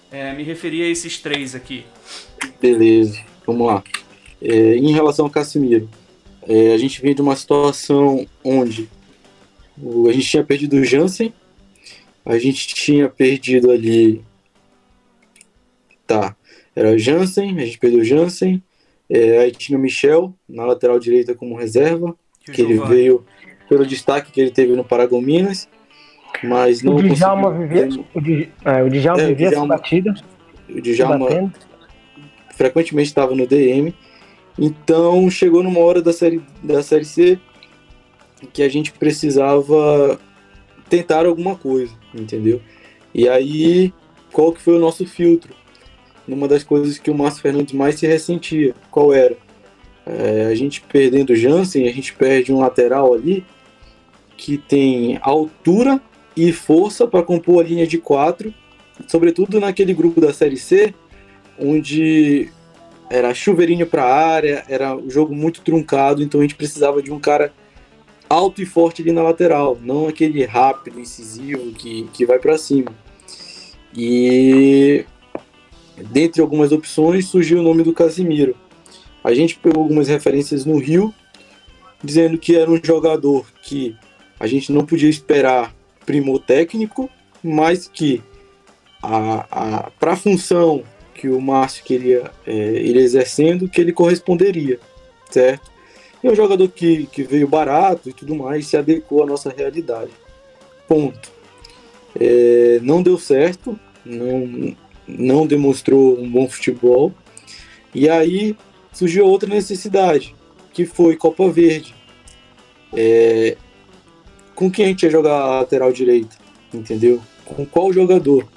[0.10, 1.86] é, me referir a esses três aqui.
[2.62, 3.84] Beleza, vamos lá.
[4.42, 5.90] É, em relação ao Casimiro,
[6.48, 8.90] é, a gente vem de uma situação onde
[9.82, 11.34] o, a gente tinha perdido o Jansen,
[12.26, 14.22] a gente tinha perdido ali.
[16.08, 16.36] Tá,
[16.76, 18.64] era o Jansen, a gente perdeu o Jansen,
[19.10, 22.16] é, aí tinha o Michel na lateral direita como reserva,
[22.46, 23.26] que, que ele veio
[23.68, 25.68] pelo destaque que ele teve no Paragominas,
[26.44, 30.14] mas não o Djalma vivia, o, é, o Djalma é, vivia essa batida.
[30.70, 31.52] O Djalma
[32.56, 33.94] frequentemente estava no DM,
[34.60, 37.40] então chegou numa hora da série, da série C
[38.52, 40.20] que a gente precisava
[40.90, 42.62] tentar alguma coisa, entendeu?
[43.14, 43.94] E aí,
[44.32, 45.54] qual que foi o nosso filtro?
[46.28, 49.36] Numa das coisas que o Márcio Fernandes mais se ressentia, qual era?
[50.06, 53.46] É, a gente perdendo o Jansen, a gente perde um lateral ali
[54.36, 56.02] que tem altura
[56.36, 58.54] e força para compor a linha de quatro,
[59.08, 60.94] sobretudo naquele grupo da Série C,
[61.60, 62.50] onde
[63.10, 67.12] era chuveirinho para a área, era um jogo muito truncado, então a gente precisava de
[67.12, 67.52] um cara
[68.30, 72.92] alto e forte ali na lateral, não aquele rápido, incisivo que, que vai para cima.
[73.96, 75.04] E
[76.12, 78.56] dentre algumas opções surgiu o nome do Casimiro.
[79.24, 81.14] A gente pegou algumas referências no Rio,
[82.04, 83.96] dizendo que era um jogador que
[84.40, 87.10] a gente não podia esperar primor técnico,
[87.44, 88.22] mas que
[89.02, 90.84] a, para a função
[91.20, 94.80] que o Márcio queria é, ele exercendo, que ele corresponderia,
[95.30, 95.70] certo?
[96.24, 99.54] E é um jogador que, que veio barato e tudo mais, se adequou à nossa
[99.56, 100.12] realidade.
[100.88, 101.30] Ponto.
[102.18, 104.74] É, não deu certo, não,
[105.06, 107.14] não demonstrou um bom futebol.
[107.94, 108.56] E aí
[108.94, 110.34] surgiu outra necessidade,
[110.72, 111.94] que foi Copa Verde.
[112.94, 113.58] É,
[114.56, 116.38] com quem a gente ia jogar lateral direita,
[116.74, 117.22] entendeu?
[117.44, 118.48] Com qual jogador?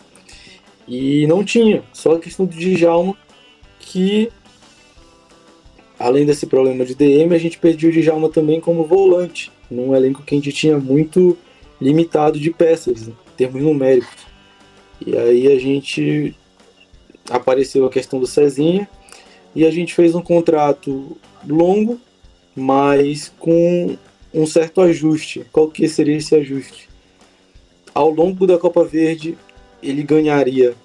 [0.95, 3.16] E não tinha, só a questão do Djalma,
[3.80, 4.30] que
[5.99, 10.22] além desse problema de DM, a gente perdeu o Djalma também como volante, num elenco
[10.22, 11.38] que a gente tinha muito
[11.80, 14.26] limitado de peças, né, em termos numéricos.
[15.07, 16.36] E aí a gente
[17.30, 18.86] apareceu a questão do Cezinha
[19.57, 21.16] e a gente fez um contrato
[21.49, 21.99] longo,
[22.55, 23.97] mas com
[24.34, 25.47] um certo ajuste.
[25.51, 26.86] Qual que seria esse ajuste?
[27.95, 29.38] Ao longo da Copa Verde,
[29.82, 30.76] ele ganharia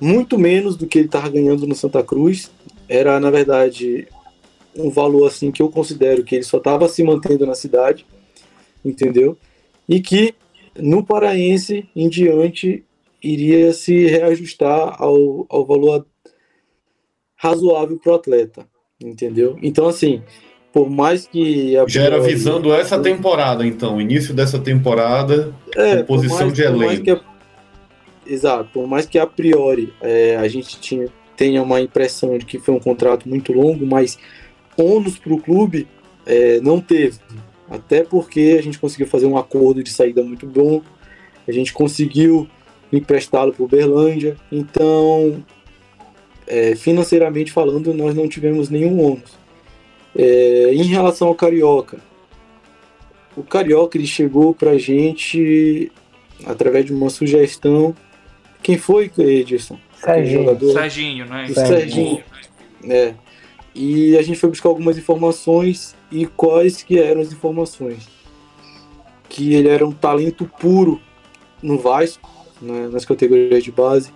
[0.00, 2.50] muito menos do que ele estava ganhando no Santa Cruz.
[2.88, 4.08] Era, na verdade,
[4.76, 8.06] um valor assim que eu considero que ele só estava se mantendo na cidade,
[8.84, 9.36] entendeu?
[9.88, 10.34] E que
[10.78, 12.84] no Paraense em diante
[13.22, 16.06] iria se reajustar ao, ao valor
[17.36, 18.66] razoável para o atleta,
[19.02, 19.58] entendeu?
[19.62, 20.22] Então, assim,
[20.72, 21.74] por mais que.
[21.88, 27.29] Já era visando essa temporada, então, início dessa temporada, é, composição de elenco.
[28.30, 32.60] Exato, por mais que a priori é, a gente tinha, tenha uma impressão de que
[32.60, 34.16] foi um contrato muito longo, mas
[34.78, 35.88] ônus para o clube
[36.24, 37.18] é, não teve.
[37.68, 40.80] Até porque a gente conseguiu fazer um acordo de saída muito bom,
[41.46, 42.48] a gente conseguiu
[42.92, 45.42] emprestá-lo para o Berlândia, então,
[46.46, 49.36] é, financeiramente falando, nós não tivemos nenhum ônus.
[50.14, 51.98] É, em relação ao Carioca,
[53.36, 55.90] o Carioca ele chegou para a gente
[56.46, 57.92] através de uma sugestão.
[58.62, 59.78] Quem foi, Edson?
[59.94, 60.72] Serginho.
[60.72, 61.46] Serginho, né?
[61.48, 62.22] O Serginho.
[62.84, 63.14] É.
[63.74, 68.08] E a gente foi buscar algumas informações e quais que eram as informações.
[69.28, 71.00] Que ele era um talento puro
[71.62, 72.28] no Vasco,
[72.60, 74.10] né, nas categorias de base,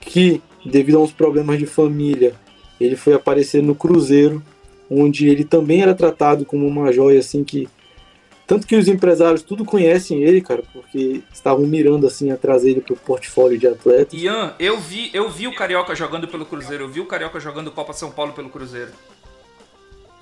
[0.00, 2.34] que devido a uns problemas de família,
[2.80, 4.42] ele foi aparecer no Cruzeiro,
[4.90, 7.68] onde ele também era tratado como uma joia assim que
[8.46, 12.80] tanto que os empresários tudo conhecem ele, cara, porque estavam mirando assim a trazer ele
[12.80, 14.20] pro portfólio de atletas.
[14.20, 17.70] Ian, eu vi, eu vi o Carioca jogando pelo Cruzeiro, eu vi o Carioca jogando
[17.70, 18.90] Copa São Paulo pelo Cruzeiro.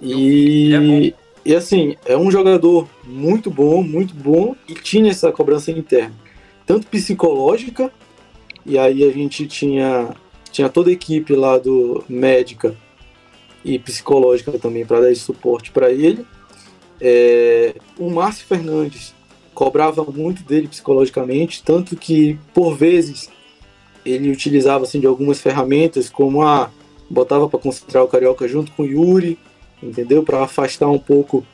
[0.01, 5.71] E, é e assim, é um jogador muito bom, muito bom e tinha essa cobrança
[5.71, 6.15] interna,
[6.67, 7.91] tanto psicológica,
[8.65, 10.15] e aí a gente tinha
[10.53, 12.77] tinha toda a equipe lá do médica
[13.65, 16.27] e psicológica também para dar esse suporte para ele
[17.01, 19.15] é, o Márcio Fernandes
[19.55, 23.31] cobrava muito dele psicologicamente, tanto que por vezes
[24.05, 26.71] ele utilizava assim de algumas ferramentas, como a
[27.09, 29.39] botava para concentrar o carioca junto com o Yuri,
[29.83, 30.23] entendeu?
[30.23, 31.45] Para afastar um pouco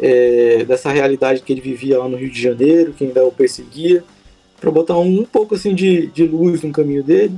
[0.00, 4.04] é, dessa realidade que ele vivia lá no Rio de Janeiro, que ainda o perseguia,
[4.60, 7.34] para botar um, um, pouco assim de, de luz no caminho dele.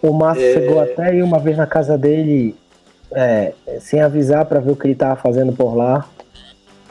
[0.00, 0.52] O Márcio é...
[0.52, 2.54] chegou até ir uma vez na casa dele
[3.12, 6.08] é, sem avisar para ver o que ele estava fazendo por lá.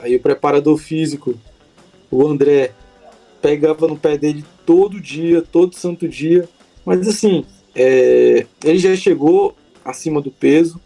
[0.06, 1.34] Aí o preparador físico,
[2.12, 2.74] o André,
[3.42, 6.48] pegava no pé dele todo dia, todo santo dia.
[6.86, 7.44] Mas assim,
[7.74, 10.80] é, ele já chegou acima do peso,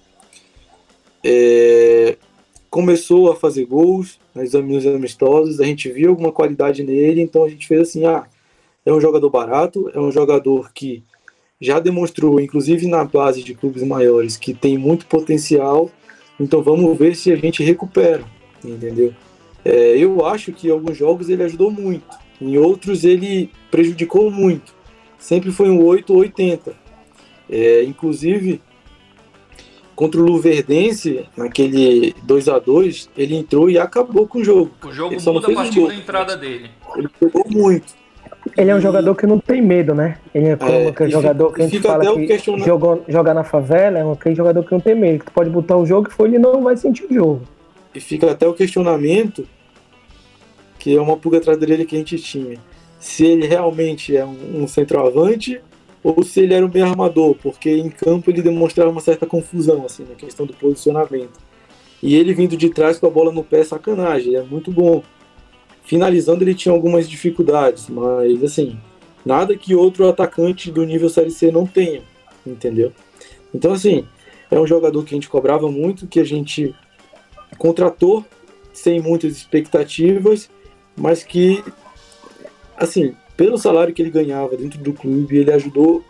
[1.21, 2.15] é,
[2.69, 7.49] começou a fazer gols nos exames amistosos, a gente viu alguma qualidade nele, então a
[7.49, 8.25] gente fez assim, ah,
[8.85, 11.03] é um jogador barato, é um jogador que
[11.59, 15.91] já demonstrou, inclusive na base de clubes maiores, que tem muito potencial,
[16.39, 18.23] então vamos ver se a gente recupera
[18.63, 19.13] entendeu?
[19.63, 24.73] É, eu acho que em alguns jogos ele ajudou muito, em outros ele prejudicou muito.
[25.17, 26.73] Sempre foi um 8 ou 80.
[27.49, 28.61] É, inclusive,
[29.95, 34.71] contra o Luverdense, naquele 2 a 2 ele entrou e acabou com o jogo.
[34.81, 36.69] O jogo ele muda a partir da entrada dele.
[36.95, 37.99] Ele jogou muito.
[38.57, 40.17] Ele é um jogador que não tem medo, né?
[40.33, 44.11] Ele é como é, aquele jogador que a gente fala que jogar na favela, é
[44.11, 46.39] aquele jogador que não tem medo, que tu pode botar o jogo e foi, ele
[46.39, 47.41] não vai sentir o jogo.
[47.93, 49.47] E fica até o questionamento,
[50.77, 52.59] que é uma pulga atrás dele que a gente tinha.
[52.99, 55.61] Se ele realmente é um, um centroavante
[56.03, 59.85] ou se ele era um bem armador, porque em campo ele demonstrava uma certa confusão
[59.85, 61.39] assim na questão do posicionamento.
[62.01, 65.03] E ele vindo de trás com a bola no pé, sacanagem, é muito bom.
[65.83, 68.79] Finalizando ele tinha algumas dificuldades, mas assim,
[69.25, 72.01] nada que outro atacante do nível Série C não tenha,
[72.45, 72.93] entendeu?
[73.53, 74.05] Então assim,
[74.49, 76.73] é um jogador que a gente cobrava muito, que a gente
[77.59, 78.25] contratou
[78.73, 80.49] sem muitas expectativas,
[80.95, 81.63] mas que,
[82.77, 86.03] assim, pelo salário que ele ganhava dentro do clube, ele ajudou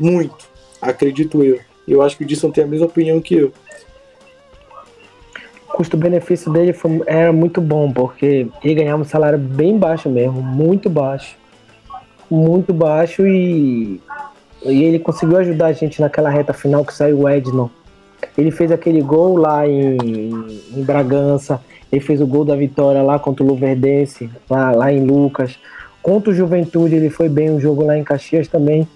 [0.00, 0.48] muito,
[0.80, 1.60] acredito eu.
[1.86, 3.52] Eu acho que o Disson tem a mesma opinião que eu.
[5.68, 10.42] O custo-benefício dele foi, era muito bom, porque ele ganhava um salário bem baixo mesmo,
[10.42, 11.36] muito baixo.
[12.30, 14.00] Muito baixo e,
[14.62, 17.70] e ele conseguiu ajudar a gente naquela reta final que saiu o Ednon
[18.36, 19.96] ele fez aquele gol lá em,
[20.74, 21.60] em Bragança,
[21.90, 25.58] ele fez o gol da vitória lá contra o Luverdense, lá, lá em Lucas.
[26.02, 28.86] Contra o Juventude, ele foi bem o jogo lá em Caxias também.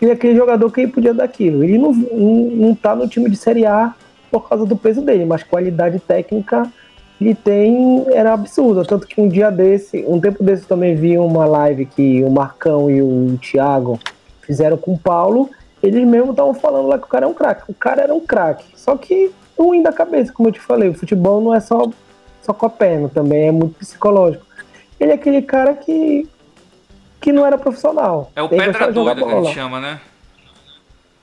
[0.00, 1.62] Ele é aquele jogador que podia dar aquilo.
[1.62, 3.94] Ele não, não, não tá no time de Série A
[4.30, 6.70] por causa do peso dele, mas qualidade técnica
[7.20, 8.84] ele tem era absurda.
[8.84, 12.90] Tanto que um dia desse, um tempo desse também vi uma live que o Marcão
[12.90, 13.98] e o Thiago
[14.40, 15.48] fizeram com o Paulo
[15.82, 17.64] eles mesmo estavam falando lá que o cara é um craque.
[17.68, 18.64] O cara era um craque.
[18.74, 20.88] Só que ruim da cabeça, como eu te falei.
[20.88, 21.90] O futebol não é só,
[22.40, 24.44] só com a perna, também é muito psicológico.
[24.98, 26.28] Ele é aquele cara que,
[27.20, 28.30] que não era profissional.
[28.36, 30.00] É o pedra doida que a gente chama, né?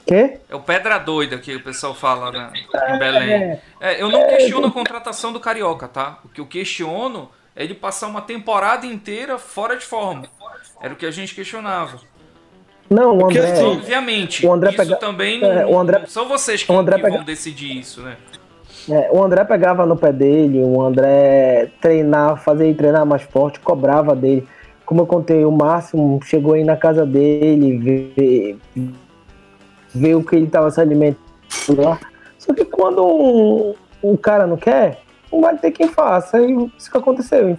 [0.06, 0.40] Quê?
[0.50, 3.60] É o pedra doida que o pessoal fala né, em é, Belém.
[3.80, 6.20] É, eu não é, questiono a contratação do Carioca, tá?
[6.26, 10.26] O que eu questiono é ele passar uma temporada inteira fora de forma.
[10.82, 12.00] Era o que a gente questionava.
[12.90, 13.52] Não, o André.
[13.52, 16.96] Porque, obviamente, o André isso pega, também é, o André, são vocês que, o André
[16.96, 18.18] que pega, vão decidir isso, né?
[18.90, 23.60] É, o André pegava no pé dele, o André treinar, fazia ele treinar mais forte,
[23.60, 24.48] cobrava dele.
[24.86, 28.58] Como eu contei, o Máximo chegou aí na casa dele, ver,
[29.94, 31.20] ver o que ele estava se alimentando
[31.78, 32.00] lá.
[32.40, 36.42] Só que quando um, um cara não quer, não vai ter quem faça.
[36.42, 37.56] E isso que aconteceu.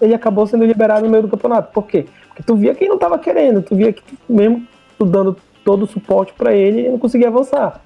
[0.00, 1.70] Ele acabou sendo liberado no meio do campeonato.
[1.72, 2.06] Por quê?
[2.32, 4.66] Porque tu via que ele não tava querendo, tu via que mesmo
[4.98, 7.84] tu dando todo o suporte para ele, ele não conseguia avançar.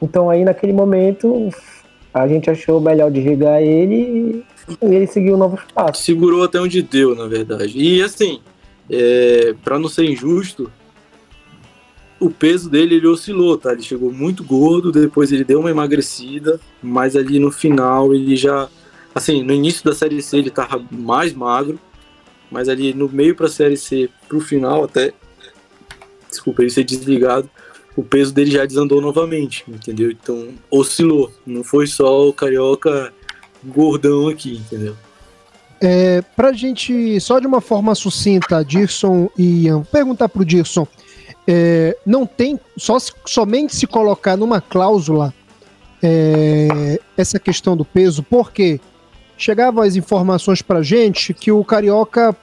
[0.00, 1.48] Então aí naquele momento
[2.12, 4.44] a gente achou melhor desligar ele
[4.82, 6.04] e ele seguiu novos passos.
[6.04, 7.78] Segurou até onde deu, na verdade.
[7.78, 8.40] E assim,
[8.90, 10.70] é, para não ser injusto,
[12.20, 13.72] o peso dele ele oscilou, tá?
[13.72, 18.68] Ele chegou muito gordo, depois ele deu uma emagrecida, mas ali no final ele já,
[19.14, 21.78] assim, no início da série C ele tava mais magro,
[22.50, 25.12] mas ali no meio para a Série C, para o final até,
[26.28, 27.48] desculpa, ele ser desligado,
[27.96, 30.10] o peso dele já desandou novamente, entendeu?
[30.10, 33.12] Então oscilou, não foi só o carioca
[33.64, 34.96] gordão aqui, entendeu?
[35.80, 40.86] É, pra gente, só de uma forma sucinta, Dirson e Ian, perguntar pro Dirson,
[41.46, 45.34] é, não tem, só somente se colocar numa cláusula
[46.02, 48.80] é, essa questão do peso, porque
[49.36, 52.34] chegavam as informações pra gente que o Carioca,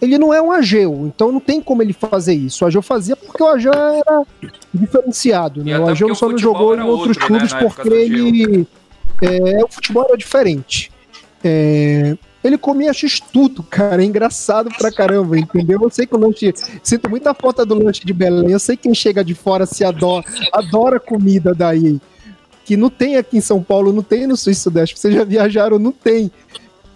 [0.00, 2.64] ele não é um Ageu, então não tem como ele fazer isso.
[2.64, 4.24] O Ageu fazia porque o Ageu era
[4.72, 5.78] diferenciado, né?
[5.78, 8.66] O Ageu só não jogou em outros outro, né, clubes né, porque ele...
[9.22, 10.90] É, o futebol era diferente.
[11.44, 14.02] É, ele comia X tudo, cara.
[14.02, 15.78] É engraçado pra caramba, entendeu?
[15.82, 16.52] Eu sei que o lanche.
[16.82, 18.50] Sinto muita falta do lanche de Belém.
[18.50, 22.00] Eu sei que quem chega de fora se adora, adora comida daí.
[22.64, 24.98] Que não tem aqui em São Paulo, não tem no Sul e Sudeste.
[24.98, 26.30] Vocês já viajaram, não tem.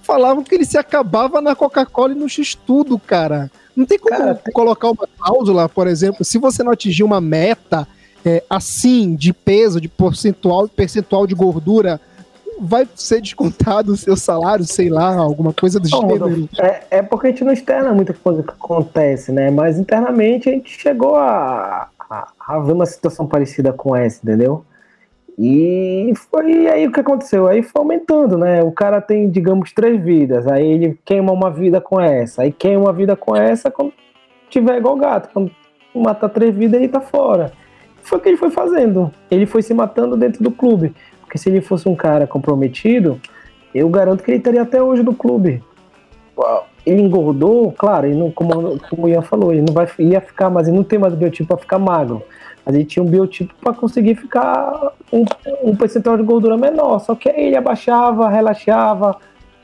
[0.05, 3.51] Falavam que ele se acabava na Coca-Cola e no X-Tudo, cara.
[3.75, 7.89] Não tem como cara, colocar uma cláusula, por exemplo, se você não atingir uma meta
[8.25, 12.01] é, assim de peso, de percentual, percentual de gordura
[12.61, 16.49] vai ser descontado o seu salário, sei lá, alguma coisa do gênero.
[16.61, 19.51] É, é porque a gente não externa muita coisa que acontece, né?
[19.51, 24.65] Mas internamente a gente chegou a, a, a ver uma situação parecida com essa, entendeu?
[25.37, 27.47] E foi aí o que aconteceu.
[27.47, 28.63] Aí foi aumentando, né?
[28.63, 30.47] O cara tem, digamos, três vidas.
[30.47, 32.43] Aí ele queima uma vida com essa.
[32.43, 33.93] Aí queima uma vida com essa quando
[34.49, 35.31] tiver igual gato.
[35.33, 35.51] Quando
[35.95, 37.53] matar três vidas, ele tá fora.
[38.03, 39.11] Foi o que ele foi fazendo.
[39.31, 40.95] Ele foi se matando dentro do clube.
[41.21, 43.21] Porque se ele fosse um cara comprometido,
[43.75, 45.63] eu garanto que ele estaria até hoje no clube.
[46.87, 50.51] Ele engordou, claro, ele não, como, como o Ian falou, ele não vai, ia ficar,
[50.51, 52.23] mas ele não tem mais biotipo para ficar magro.
[52.65, 55.25] Mas ele tinha um biotipo para conseguir ficar um,
[55.63, 56.99] um percentual de gordura menor.
[57.01, 59.19] Só que aí ele abaixava, relaxava,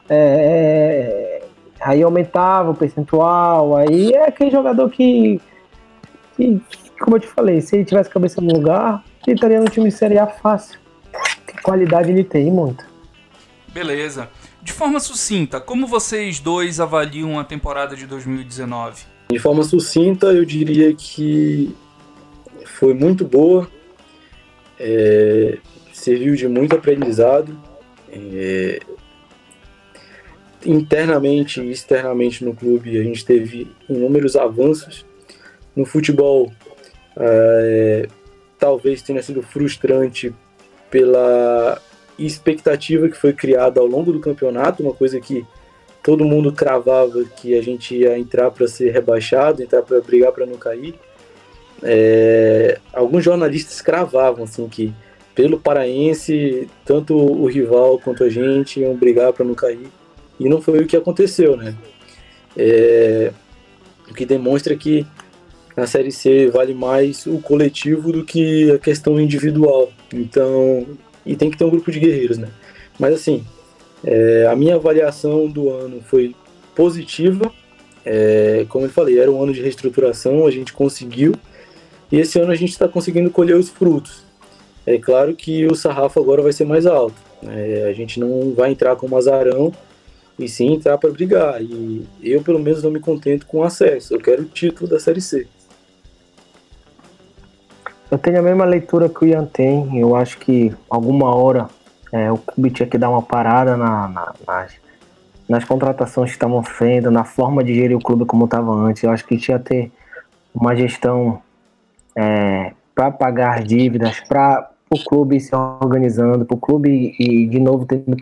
[0.09, 1.43] é,
[1.81, 3.77] aí aumentava o percentual.
[3.77, 5.41] Aí é aquele jogador que,
[6.37, 6.63] que,
[7.01, 9.95] como eu te falei, se ele tivesse cabeça no lugar, ele estaria no time de
[9.95, 10.81] Série A fácil
[11.63, 12.85] qualidade ele tem, muito.
[13.69, 14.29] Beleza.
[14.63, 19.05] De forma sucinta, como vocês dois avaliam a temporada de 2019?
[19.31, 21.75] De forma sucinta, eu diria que
[22.81, 23.69] foi muito boa,
[24.79, 25.59] é,
[25.93, 27.55] serviu de muito aprendizado.
[28.11, 28.81] É,
[30.65, 35.05] internamente e externamente no clube, a gente teve inúmeros avanços.
[35.77, 36.51] No futebol,
[37.19, 38.09] é,
[38.59, 40.33] talvez tenha sido frustrante
[40.91, 41.81] pela
[42.19, 45.47] expectativa que foi criada ao longo do campeonato, uma coisa que
[46.03, 50.47] todo mundo cravava que a gente ia entrar para ser rebaixado, entrar para brigar para
[50.47, 50.95] não cair.
[51.83, 54.93] É, alguns jornalistas cravavam assim que
[55.35, 59.89] pelo paraense tanto o rival quanto a gente iam brigar para não cair
[60.39, 61.75] e não foi o que aconteceu, né?
[62.57, 63.33] É,
[64.11, 65.07] o que demonstra que
[65.77, 69.91] na Série C vale mais o coletivo do que a questão individual.
[70.13, 70.87] Então,
[71.25, 72.49] e tem que ter um grupo de guerreiros, né?
[72.99, 73.45] Mas assim,
[74.05, 76.35] é, a minha avaliação do ano foi
[76.75, 77.53] positiva.
[78.05, 81.35] É, como eu falei, era um ano de reestruturação, a gente conseguiu.
[82.11, 84.25] E esse ano a gente está conseguindo colher os frutos.
[84.87, 87.15] É claro que o sarrafo agora vai ser mais alto.
[87.47, 89.73] É, a gente não vai entrar como azarão
[90.39, 91.63] e sim entrar para brigar.
[91.63, 94.15] E eu, pelo menos, não me contento com acesso.
[94.15, 95.47] Eu quero o título da Série C.
[98.11, 99.99] Eu tenho a mesma leitura que o Ian tem.
[99.99, 101.69] Eu acho que alguma hora
[102.13, 104.73] é, o clube tinha que dar uma parada na, na, nas,
[105.49, 109.05] nas contratações que estavam sendo, na forma de gerir o clube como estava antes.
[109.05, 109.93] Eu acho que tinha que ter
[110.53, 111.41] uma gestão
[112.21, 117.87] é, para pagar dívidas, para o clube se organizando, para o clube e de novo
[117.87, 118.17] tendo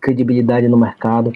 [0.00, 1.32] credibilidade no mercado.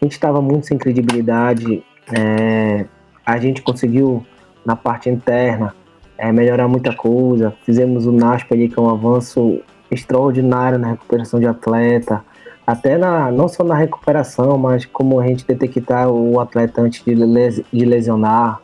[0.00, 1.82] A gente estava muito sem credibilidade.
[2.12, 2.84] É,
[3.24, 4.24] a gente conseguiu
[4.66, 5.74] na parte interna
[6.18, 7.54] é, melhorar muita coisa.
[7.64, 9.60] Fizemos o NASP ali, que é um avanço
[9.90, 12.22] extraordinário na recuperação de atleta,
[12.66, 17.14] até na, não só na recuperação, mas como a gente detectar o atleta antes de,
[17.14, 18.60] les, de lesionar.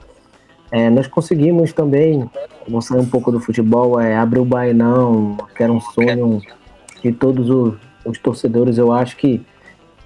[0.73, 2.29] É, nós conseguimos também,
[2.69, 6.41] vou sair um pouco do futebol, é, abrir o Bainão, que era um sonho
[7.03, 7.75] de todos os,
[8.05, 8.79] os torcedores.
[8.79, 9.45] Eu acho que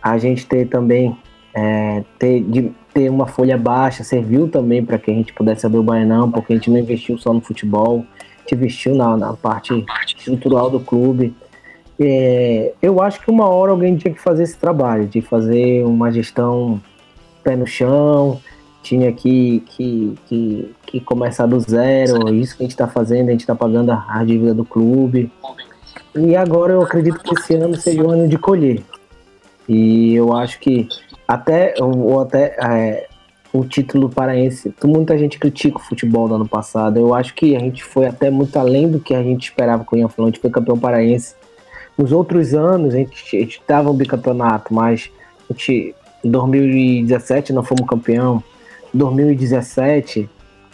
[0.02, 1.16] a gente ter também
[1.54, 5.78] é, ter, de, ter uma folha baixa serviu também para que a gente pudesse abrir
[5.78, 9.32] o Baianão, porque a gente não investiu só no futebol, a gente investiu na, na
[9.34, 11.34] parte estrutural do clube.
[12.00, 16.10] É, eu acho que uma hora alguém tinha que fazer esse trabalho, de fazer uma
[16.10, 16.80] gestão
[17.42, 18.40] pé no chão,
[18.84, 23.32] tinha que, que, que, que começar do zero, isso que a gente está fazendo, a
[23.32, 25.32] gente está pagando a, dívida do clube.
[26.14, 28.82] E agora eu acredito que esse ano seja o ano de colher.
[29.66, 30.86] E eu acho que
[31.26, 33.08] até, ou até é,
[33.54, 34.74] o título paraense.
[34.84, 36.98] Muita gente critica o futebol do ano passado.
[36.98, 39.96] Eu acho que a gente foi até muito além do que a gente esperava com
[39.96, 40.28] o Ian Falou.
[40.28, 41.34] A gente foi campeão paraense.
[41.96, 45.08] Nos outros anos a gente estava no bicampeonato, mas
[45.48, 48.42] a gente, em 2017 não fomos campeão.
[48.94, 50.28] 2017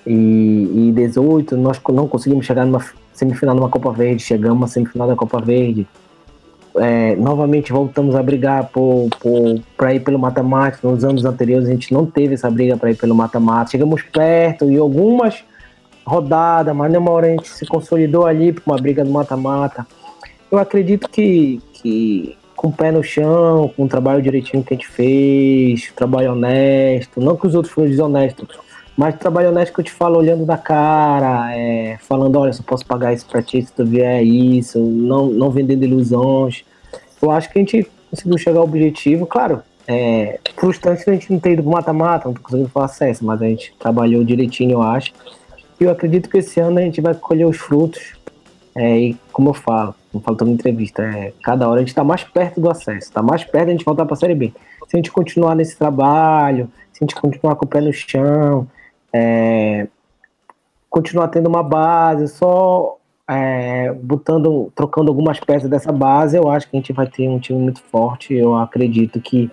[0.06, 4.22] e, 2018 nós não conseguimos chegar numa semifinal numa Copa Verde.
[4.22, 5.86] Chegamos na semifinal da Copa Verde
[6.76, 8.70] é, novamente voltamos a brigar
[9.76, 10.78] para ir pelo mata-mata.
[10.82, 13.70] Nos anos anteriores a gente não teve essa briga para ir pelo mata-mata.
[13.70, 15.42] Chegamos perto e algumas
[16.04, 19.86] rodadas, mas nenhuma hora a gente se consolidou ali para uma briga do mata-mata.
[20.50, 24.76] Eu acredito que, que com o pé no chão, com o trabalho direitinho que a
[24.76, 28.46] gente fez, trabalho honesto, não que os outros foram desonestos,
[28.94, 32.84] mas trabalho honesto que eu te falo olhando na cara, é, falando, olha, só posso
[32.84, 36.62] pagar isso pra ti se tu vier isso, não, não vendendo ilusões.
[37.22, 39.62] Eu acho que a gente conseguiu chegar ao objetivo, claro.
[39.88, 43.46] É frustrante a gente não ter ido pro mata-mata, não conseguindo fazer acesso, mas a
[43.46, 45.14] gente trabalhou direitinho, eu acho.
[45.80, 48.12] E eu acredito que esse ano a gente vai colher os frutos.
[48.74, 52.02] É, e como eu falo, não falo toda entrevista, é, cada hora a gente está
[52.02, 54.52] mais perto do acesso, está mais perto de a gente voltar para a Série B.
[54.88, 58.66] Se a gente continuar nesse trabalho, se a gente continuar com o pé no chão,
[59.12, 59.86] é,
[60.88, 66.76] continuar tendo uma base, só é, botando, trocando algumas peças dessa base, eu acho que
[66.76, 68.34] a gente vai ter um time muito forte.
[68.34, 69.48] Eu acredito que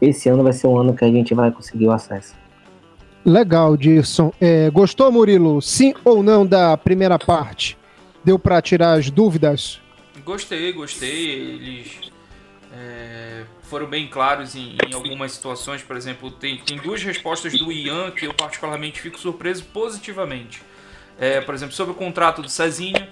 [0.00, 2.34] esse ano vai ser o ano que a gente vai conseguir o acesso.
[3.24, 4.32] Legal, Dirson.
[4.40, 5.60] É, gostou, Murilo?
[5.60, 7.76] Sim ou não da primeira parte?
[8.24, 9.79] Deu para tirar as dúvidas?
[10.24, 11.30] Gostei, gostei.
[11.30, 12.10] Eles
[12.72, 15.82] é, foram bem claros em, em, algumas situações.
[15.82, 20.62] Por exemplo, tem, tem duas respostas do Ian que eu particularmente fico surpreso positivamente.
[21.18, 23.08] É, por exemplo, sobre o contrato do Cezinha,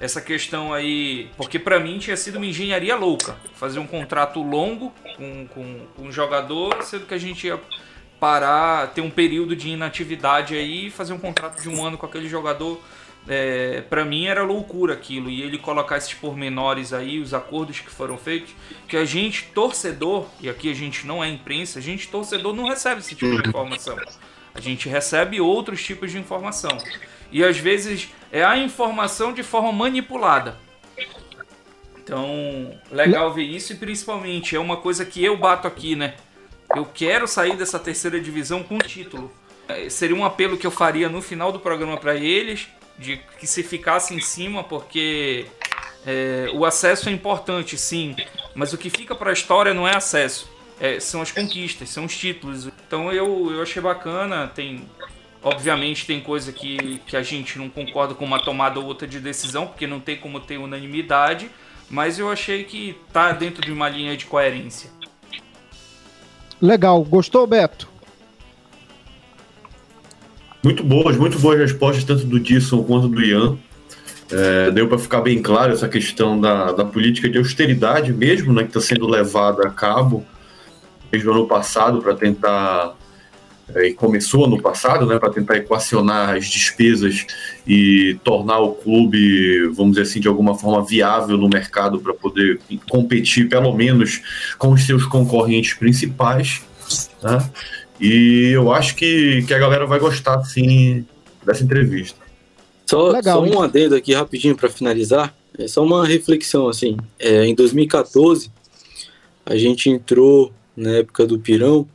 [0.00, 4.94] essa questão aí, porque para mim tinha sido uma engenharia louca, fazer um contrato longo
[5.16, 7.60] com, com, com um jogador, sendo que a gente ia
[8.18, 12.28] parar, ter um período de inatividade aí, fazer um contrato de um ano com aquele
[12.28, 12.80] jogador
[13.28, 15.30] é, para mim era loucura aquilo.
[15.30, 18.54] E ele colocar esses pormenores aí, os acordos que foram feitos,
[18.88, 22.68] que a gente, torcedor, e aqui a gente não é imprensa, a gente, torcedor, não
[22.68, 23.96] recebe esse tipo de informação.
[24.54, 26.76] A gente recebe outros tipos de informação.
[27.30, 30.58] E às vezes é a informação de forma manipulada.
[32.02, 36.14] Então, legal ver isso e principalmente é uma coisa que eu bato aqui, né?
[36.74, 39.30] Eu quero sair dessa terceira divisão com título.
[39.68, 42.68] É, seria um apelo que eu faria no final do programa para eles
[43.00, 45.46] de que se ficasse em cima, porque
[46.06, 48.14] é, o acesso é importante, sim,
[48.54, 50.48] mas o que fica para a história não é acesso,
[50.78, 52.66] é, são as conquistas, são os títulos.
[52.86, 54.86] Então eu, eu achei bacana, tem
[55.42, 59.18] obviamente tem coisa que, que a gente não concorda com uma tomada ou outra de
[59.18, 61.50] decisão, porque não tem como ter unanimidade,
[61.88, 64.90] mas eu achei que tá dentro de uma linha de coerência.
[66.60, 67.89] Legal, gostou, Beto?
[70.62, 73.56] Muito boas, muito boas respostas, tanto do Disson quanto do Ian.
[74.30, 78.62] É, deu para ficar bem claro essa questão da, da política de austeridade mesmo, né,
[78.62, 80.24] que está sendo levada a cabo
[81.10, 82.94] desde o ano passado para tentar
[83.74, 87.26] é, e começou no passado, né, para tentar equacionar as despesas
[87.66, 92.60] e tornar o clube, vamos dizer assim, de alguma forma viável no mercado para poder
[92.88, 94.22] competir, pelo menos,
[94.58, 96.62] com os seus concorrentes principais.
[97.22, 97.50] Né?
[98.00, 101.04] E eu acho que, que a galera vai gostar, sim,
[101.44, 102.18] dessa entrevista.
[102.86, 105.34] Só, Legal, só um adendo aqui rapidinho para finalizar.
[105.58, 106.96] É só uma reflexão, assim.
[107.18, 108.50] É, em 2014,
[109.44, 111.86] a gente entrou, na época do Pirão,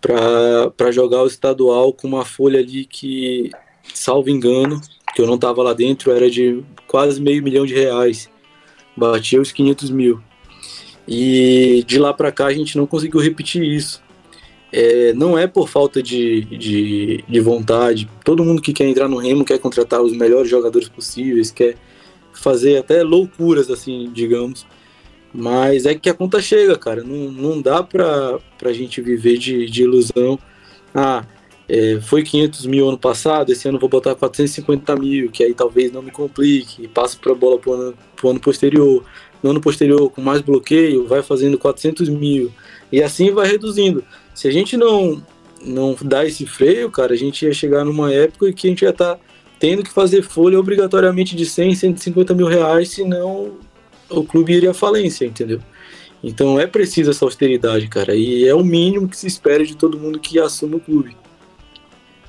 [0.00, 3.50] para jogar o estadual com uma folha ali que,
[3.92, 4.80] salvo engano,
[5.14, 8.30] que eu não estava lá dentro, era de quase meio milhão de reais.
[8.96, 10.18] Batia os 500 mil.
[11.06, 14.02] E de lá para cá a gente não conseguiu repetir isso
[14.72, 18.08] é, não é por falta de, de, de, vontade.
[18.24, 21.76] Todo mundo que quer entrar no Remo quer contratar os melhores jogadores possíveis, quer
[22.32, 24.66] fazer até loucuras, assim, digamos.
[25.32, 27.02] Mas é que a conta chega, cara.
[27.02, 30.38] Não, não dá pra, pra gente viver de, de ilusão.
[30.94, 31.24] Ah,
[31.68, 35.92] é, foi 500 mil ano passado, esse ano vou botar 450 mil, que aí talvez
[35.92, 39.04] não me complique, passo para a bola pro ano, pro ano posterior.
[39.42, 42.52] No ano posterior, com mais bloqueio, vai fazendo 400 mil.
[42.92, 44.04] E assim vai reduzindo.
[44.40, 45.22] Se a gente não,
[45.62, 48.88] não dar esse freio, cara, a gente ia chegar numa época que a gente ia
[48.88, 49.20] estar tá
[49.58, 53.58] tendo que fazer folha obrigatoriamente de 100, 150 mil reais, senão
[54.08, 55.60] o clube iria à falência, entendeu?
[56.24, 59.98] Então é preciso essa austeridade, cara, e é o mínimo que se espera de todo
[59.98, 61.14] mundo que assuma o clube.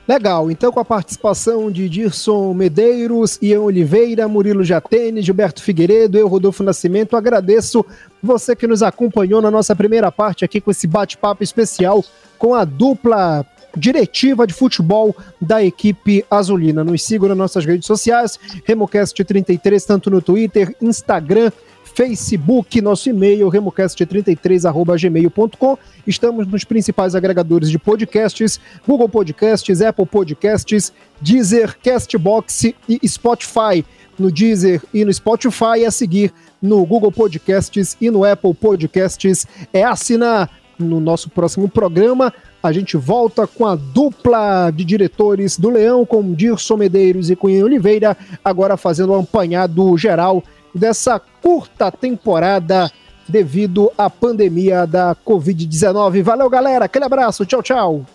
[0.07, 6.27] Legal, então com a participação de Dirson Medeiros, Ian Oliveira, Murilo Jatene, Gilberto Figueiredo, eu,
[6.27, 7.85] Rodolfo Nascimento, agradeço
[8.21, 12.03] você que nos acompanhou na nossa primeira parte aqui com esse bate-papo especial
[12.37, 13.45] com a dupla
[13.77, 16.83] diretiva de futebol da equipe azulina.
[16.83, 21.51] Nos sigam nas nossas redes sociais, RemoCast33, tanto no Twitter, Instagram,
[21.93, 25.77] Facebook, nosso e-mail, remocast33.gmail.com.
[26.07, 33.83] Estamos nos principais agregadores de podcasts, Google Podcasts, Apple Podcasts, Deezer, Castbox e Spotify.
[34.17, 39.45] No Deezer e no Spotify, a seguir no Google Podcasts e no Apple Podcasts.
[39.73, 42.31] É assinar no nosso próximo programa.
[42.61, 47.65] A gente volta com a dupla de diretores do Leão, com Dirson Medeiros e Cunha
[47.65, 48.15] Oliveira,
[48.45, 50.43] agora fazendo um apanhado geral
[50.73, 52.91] dessa curta temporada
[53.27, 56.21] devido à pandemia da Covid-19.
[56.21, 56.85] Valeu, galera.
[56.85, 57.45] Aquele abraço.
[57.45, 58.05] Tchau, tchau.